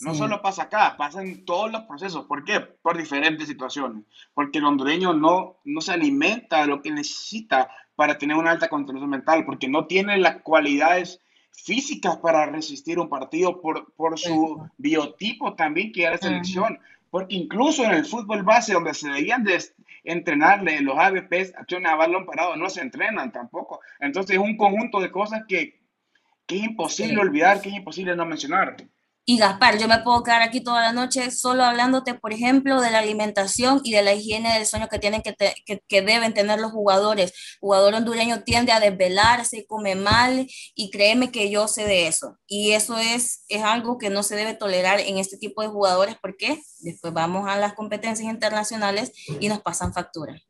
no 0.00 0.14
solo 0.14 0.42
pasa 0.42 0.64
acá, 0.64 0.94
pasa 0.98 1.22
en 1.22 1.44
todos 1.46 1.72
los 1.72 1.82
procesos. 1.82 2.26
¿Por 2.26 2.44
qué? 2.44 2.60
Por 2.60 2.98
diferentes 2.98 3.48
situaciones. 3.48 4.04
Porque 4.34 4.58
el 4.58 4.66
hondureño 4.66 5.14
no, 5.14 5.56
no 5.64 5.80
se 5.80 5.92
alimenta 5.92 6.60
de 6.60 6.66
lo 6.66 6.82
que 6.82 6.90
necesita 6.90 7.70
para 7.94 8.18
tener 8.18 8.36
una 8.36 8.50
alta 8.50 8.68
concentración 8.68 9.08
mental, 9.08 9.46
porque 9.46 9.68
no 9.68 9.86
tiene 9.86 10.18
las 10.18 10.42
cualidades 10.42 11.22
físicas 11.56 12.16
para 12.18 12.46
resistir 12.46 12.98
un 12.98 13.08
partido 13.08 13.60
por, 13.60 13.92
por 13.94 14.18
su 14.18 14.68
biotipo 14.76 15.54
también 15.54 15.90
que 15.90 16.04
era 16.04 16.18
selección. 16.18 16.78
Porque 17.10 17.34
incluso 17.34 17.84
en 17.84 17.92
el 17.92 18.04
fútbol 18.04 18.42
base, 18.42 18.74
donde 18.74 18.94
se 18.94 19.08
debían 19.08 19.42
de 19.42 19.62
entrenarle 20.04 20.80
los 20.82 20.98
ABPs, 20.98 21.54
acciones 21.56 21.90
a 21.90 21.96
balón 21.96 22.26
parado, 22.26 22.56
no 22.56 22.68
se 22.68 22.82
entrenan 22.82 23.32
tampoco. 23.32 23.80
Entonces 24.00 24.36
es 24.36 24.42
un 24.42 24.56
conjunto 24.56 25.00
de 25.00 25.10
cosas 25.10 25.42
que, 25.48 25.80
que 26.46 26.56
es 26.56 26.64
imposible 26.64 27.20
olvidar, 27.20 27.60
que 27.60 27.70
es 27.70 27.76
imposible 27.76 28.14
no 28.14 28.26
mencionar. 28.26 28.76
Y 29.28 29.38
Gaspar, 29.38 29.76
yo 29.76 29.88
me 29.88 29.98
puedo 29.98 30.22
quedar 30.22 30.42
aquí 30.42 30.60
toda 30.60 30.80
la 30.80 30.92
noche 30.92 31.32
solo 31.32 31.64
hablándote, 31.64 32.14
por 32.14 32.32
ejemplo, 32.32 32.80
de 32.80 32.92
la 32.92 33.00
alimentación 33.00 33.80
y 33.82 33.90
de 33.90 34.02
la 34.02 34.14
higiene 34.14 34.54
del 34.54 34.66
sueño 34.66 34.86
que, 34.88 35.00
tienen 35.00 35.20
que, 35.20 35.34
que, 35.66 35.82
que, 35.88 36.00
deben 36.00 36.32
tener 36.32 36.60
los 36.60 36.70
jugadores. 36.70 37.32
El 37.32 37.58
jugador 37.58 37.94
hondureño 37.94 38.44
tiende 38.44 38.70
a 38.70 38.78
desvelarse, 38.78 39.66
come 39.66 39.96
mal 39.96 40.46
y 40.76 40.90
créeme 40.92 41.32
que 41.32 41.50
yo 41.50 41.66
sé 41.66 41.86
de 41.86 42.06
eso. 42.06 42.38
Y 42.46 42.70
eso 42.70 42.98
es, 42.98 43.44
es 43.48 43.64
algo 43.64 43.98
que 43.98 44.10
no 44.10 44.22
se 44.22 44.36
debe 44.36 44.54
tolerar 44.54 45.00
en 45.00 45.18
este 45.18 45.36
tipo 45.36 45.60
de 45.60 45.68
jugadores 45.68 46.14
porque 46.22 46.62
después 46.78 47.12
vamos 47.12 47.48
a 47.48 47.56
las 47.56 47.74
competencias 47.74 48.32
internacionales 48.32 49.10
y 49.40 49.48
nos 49.48 49.60
pasan 49.60 49.92
facturas. 49.92 50.40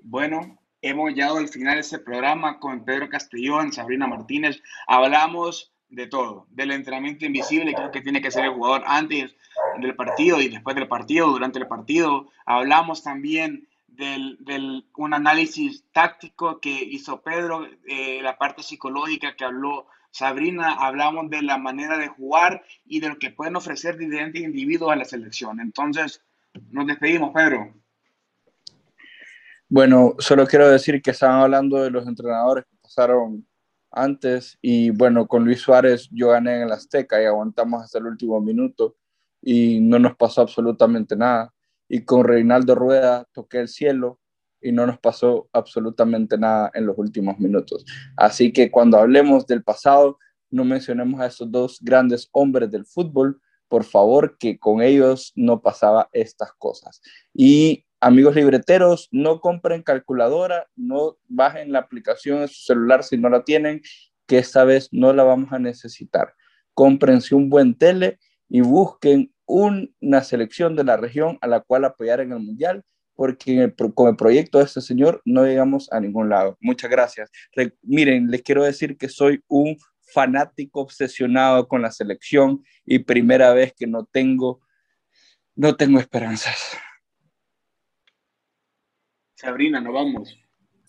Bueno, 0.00 0.58
hemos 0.80 1.10
llegado 1.10 1.36
al 1.36 1.48
final 1.50 1.74
de 1.74 1.80
este 1.80 1.98
programa 1.98 2.58
con 2.60 2.82
Pedro 2.82 3.10
Castellón, 3.10 3.74
Sabrina 3.74 4.06
Martínez. 4.06 4.62
Hablamos 4.86 5.75
de 5.88 6.06
todo, 6.06 6.46
del 6.50 6.72
entrenamiento 6.72 7.24
invisible, 7.24 7.74
creo 7.74 7.90
que 7.90 8.00
tiene 8.00 8.20
que 8.20 8.30
ser 8.30 8.44
el 8.44 8.52
jugador 8.52 8.82
antes 8.86 9.36
del 9.80 9.94
partido 9.94 10.40
y 10.40 10.48
después 10.48 10.74
del 10.74 10.88
partido, 10.88 11.28
durante 11.28 11.58
el 11.58 11.68
partido. 11.68 12.28
Hablamos 12.44 13.02
también 13.02 13.68
del, 13.86 14.36
del 14.40 14.86
un 14.96 15.14
análisis 15.14 15.84
táctico 15.92 16.60
que 16.60 16.70
hizo 16.70 17.22
Pedro, 17.22 17.66
eh, 17.86 18.20
la 18.22 18.36
parte 18.36 18.62
psicológica 18.62 19.36
que 19.36 19.44
habló 19.44 19.86
Sabrina, 20.10 20.74
hablamos 20.74 21.28
de 21.30 21.42
la 21.42 21.58
manera 21.58 21.98
de 21.98 22.08
jugar 22.08 22.62
y 22.86 23.00
de 23.00 23.10
lo 23.10 23.18
que 23.18 23.30
pueden 23.30 23.56
ofrecer 23.56 23.98
diferentes 23.98 24.42
individuos 24.42 24.92
a 24.92 24.96
la 24.96 25.04
selección. 25.04 25.60
Entonces, 25.60 26.22
nos 26.70 26.86
despedimos, 26.86 27.32
Pedro. 27.34 27.74
Bueno, 29.68 30.14
solo 30.18 30.46
quiero 30.46 30.68
decir 30.68 31.02
que 31.02 31.10
estaban 31.10 31.40
hablando 31.40 31.82
de 31.82 31.90
los 31.90 32.06
entrenadores 32.06 32.64
que 32.64 32.76
pasaron 32.80 33.45
antes 33.96 34.58
y 34.60 34.90
bueno, 34.90 35.26
con 35.26 35.44
Luis 35.44 35.60
Suárez 35.60 36.08
yo 36.12 36.28
gané 36.28 36.56
en 36.56 36.62
el 36.62 36.72
Azteca 36.72 37.20
y 37.20 37.24
aguantamos 37.24 37.82
hasta 37.82 37.98
el 37.98 38.06
último 38.06 38.40
minuto 38.40 38.96
y 39.40 39.80
no 39.80 39.98
nos 39.98 40.16
pasó 40.16 40.42
absolutamente 40.42 41.16
nada. 41.16 41.52
Y 41.88 42.04
con 42.04 42.24
Reinaldo 42.24 42.74
Rueda 42.74 43.26
toqué 43.32 43.60
el 43.60 43.68
cielo 43.68 44.20
y 44.60 44.72
no 44.72 44.86
nos 44.86 44.98
pasó 44.98 45.48
absolutamente 45.52 46.36
nada 46.36 46.70
en 46.74 46.86
los 46.86 46.98
últimos 46.98 47.38
minutos. 47.38 47.84
Así 48.16 48.52
que 48.52 48.70
cuando 48.70 48.98
hablemos 48.98 49.46
del 49.46 49.62
pasado, 49.62 50.18
no 50.50 50.64
mencionemos 50.64 51.20
a 51.20 51.26
esos 51.26 51.50
dos 51.50 51.78
grandes 51.80 52.28
hombres 52.32 52.70
del 52.70 52.84
fútbol, 52.84 53.40
por 53.68 53.84
favor, 53.84 54.36
que 54.38 54.58
con 54.58 54.82
ellos 54.82 55.32
no 55.36 55.62
pasaba 55.62 56.08
estas 56.12 56.52
cosas. 56.58 57.00
Y 57.32 57.85
amigos 58.00 58.34
libreteros, 58.34 59.08
no 59.10 59.40
compren 59.40 59.82
calculadora, 59.82 60.66
no 60.76 61.16
bajen 61.28 61.72
la 61.72 61.80
aplicación 61.80 62.42
en 62.42 62.48
su 62.48 62.64
celular 62.64 63.02
si 63.02 63.16
no 63.16 63.28
la 63.28 63.44
tienen, 63.44 63.82
que 64.26 64.38
esta 64.38 64.64
vez 64.64 64.88
no 64.92 65.12
la 65.12 65.22
vamos 65.22 65.52
a 65.52 65.58
necesitar. 65.58 66.34
Cómprense 66.74 67.34
un 67.34 67.48
buen 67.48 67.74
tele 67.74 68.18
y 68.48 68.60
busquen 68.60 69.32
una 69.46 70.22
selección 70.22 70.76
de 70.76 70.84
la 70.84 70.96
región 70.96 71.38
a 71.40 71.46
la 71.46 71.60
cual 71.60 71.84
apoyar 71.84 72.20
en 72.20 72.32
el 72.32 72.40
Mundial, 72.40 72.84
porque 73.14 73.72
con 73.94 74.08
el 74.08 74.16
proyecto 74.16 74.58
de 74.58 74.64
este 74.64 74.80
señor 74.80 75.22
no 75.24 75.44
llegamos 75.44 75.90
a 75.92 76.00
ningún 76.00 76.28
lado. 76.28 76.58
Muchas 76.60 76.90
gracias. 76.90 77.30
miren, 77.82 78.30
les 78.30 78.42
quiero 78.42 78.64
decir 78.64 78.96
que 78.98 79.08
soy 79.08 79.42
un 79.48 79.76
fanático 80.12 80.80
obsesionado 80.80 81.66
con 81.66 81.82
la 81.82 81.90
selección 81.90 82.62
y 82.84 83.00
primera 83.00 83.52
vez 83.52 83.72
que 83.76 83.86
no 83.86 84.04
tengo, 84.04 84.60
no 85.54 85.76
tengo 85.76 85.98
esperanzas. 85.98 86.76
Sabrina, 89.36 89.80
nos 89.80 89.92
vamos. 89.92 90.34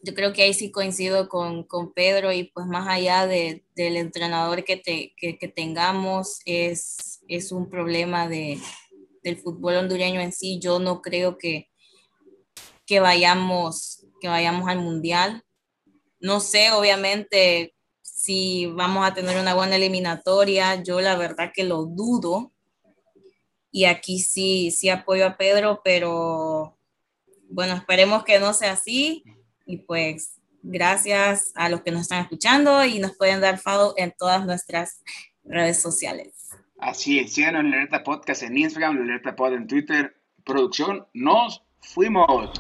Yo 0.02 0.14
creo 0.14 0.32
que 0.32 0.44
ahí 0.44 0.54
sí 0.54 0.72
coincido 0.72 1.28
con, 1.28 1.64
con 1.64 1.94
Pedro 1.94 2.32
y 2.32 2.46
pues 2.46 2.66
más 2.66 2.88
allá 2.88 3.28
de, 3.28 3.66
del 3.76 3.98
entrenador 3.98 4.64
que, 4.64 4.78
te, 4.78 5.14
que, 5.18 5.48
tengamos 5.50 6.40
es, 6.46 7.20
es 7.28 7.52
un 7.52 7.70
problema 7.70 8.30
de, 8.30 8.58
del 9.22 9.38
fútbol 9.38 9.76
hondureño 9.76 10.22
en 10.22 10.32
sí. 10.32 10.60
Yo 10.62 10.80
no 10.80 11.02
creo 11.02 11.38
que, 11.38 11.70
que, 12.86 13.02
vayamos, 13.02 14.06
que 14.22 14.30
vayamos 14.30 14.70
al 14.70 14.80
mundial. 14.80 15.44
No 16.22 16.40
sé, 16.40 16.72
obviamente, 16.72 17.76
si 18.02 18.68
vamos 18.68 19.06
a 19.06 19.14
tener 19.14 19.38
una 19.38 19.56
buena 19.56 19.76
eliminatoria. 19.76 20.82
Yo 20.82 21.02
la 21.02 21.18
verdad 21.18 21.52
que 21.54 21.66
lo 21.66 21.84
dudo. 21.84 22.54
Y 23.72 23.86
aquí 23.86 24.20
sí, 24.20 24.72
sí 24.72 24.90
apoyo 24.90 25.28
a 25.28 25.38
Pedro, 25.38 25.82
pero 25.84 26.77
bueno, 27.50 27.76
esperemos 27.76 28.24
que 28.24 28.40
no 28.40 28.54
sea 28.54 28.74
así 28.74 29.24
y 29.66 29.78
pues 29.78 30.38
gracias 30.64 31.52
a 31.56 31.70
los 31.70 31.82
que 31.82 31.92
nos 31.92 32.02
están 32.02 32.22
escuchando 32.22 32.84
y 32.86 33.00
nos 33.00 33.16
pueden 33.16 33.42
dar 33.42 33.60
follow 33.60 33.94
en 33.98 34.14
todas 34.18 34.46
nuestras 34.46 35.02
redes 35.44 35.82
sociales. 35.82 36.50
Así 36.80 37.20
es, 37.20 37.34
síganos 37.34 37.62
en 37.62 37.74
Alerta 37.74 38.04
Podcast 38.04 38.44
en 38.44 38.58
Instagram, 38.58 39.02
Alerta 39.02 39.36
Pod 39.36 39.54
en 39.54 39.68
Twitter. 39.68 40.16
Producción, 40.44 41.08
nos 41.14 41.64
fuimos. 41.82 42.52